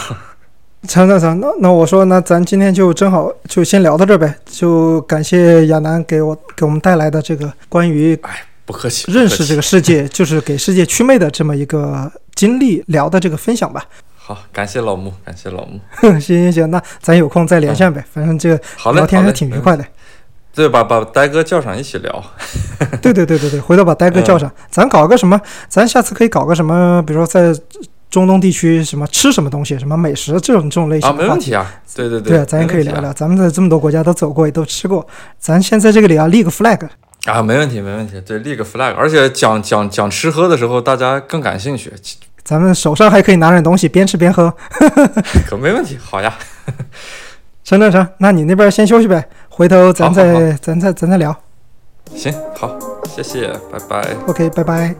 [0.87, 13.83] 成成成，那那我说，那咱今天就正好就先聊到这儿呗，就感谢亚楠给我给我们带来的这个关于哎不客气，认识这个世界，就是给世界祛魅的这么一个经历聊的这个分享吧。
[14.15, 15.77] 好，感谢老穆，感谢老穆。
[15.99, 18.61] 行行行，那咱有空再连线呗，反正这个
[18.93, 19.83] 聊天还挺愉快的。
[20.59, 22.21] 对，把把呆哥叫上一起聊。
[23.01, 25.39] 对对对对对，回头把呆哥叫上，咱搞个什么？
[25.69, 27.01] 咱下次可以搞个什么？
[27.07, 27.57] 比如说在
[28.09, 31.13] 中东地区什么吃什么东西，什么美食这种这种类型啊。
[31.17, 31.65] 没问题啊。
[31.95, 33.13] 对对对啊，咱也可以聊聊。
[33.13, 35.07] 咱们在这么多国家都走过，也都吃过。
[35.37, 36.89] 咱先在这个里啊立个 flag。
[37.23, 38.19] 啊，没问题，没问题。
[38.19, 41.93] 对，立个 flag，而且讲讲讲吃喝的时候，大家更感兴趣，
[42.43, 44.53] 咱们手上还可以拿点东西，边吃边喝。
[45.47, 45.97] 可没问题。
[46.03, 46.33] 好呀，
[47.63, 49.29] 成成成，那你那边先休息呗，
[49.59, 51.35] 回头咱再咱再咱再聊。
[52.15, 52.79] 行，好，
[53.13, 54.15] 谢谢，拜拜。
[54.25, 54.95] OK，拜拜。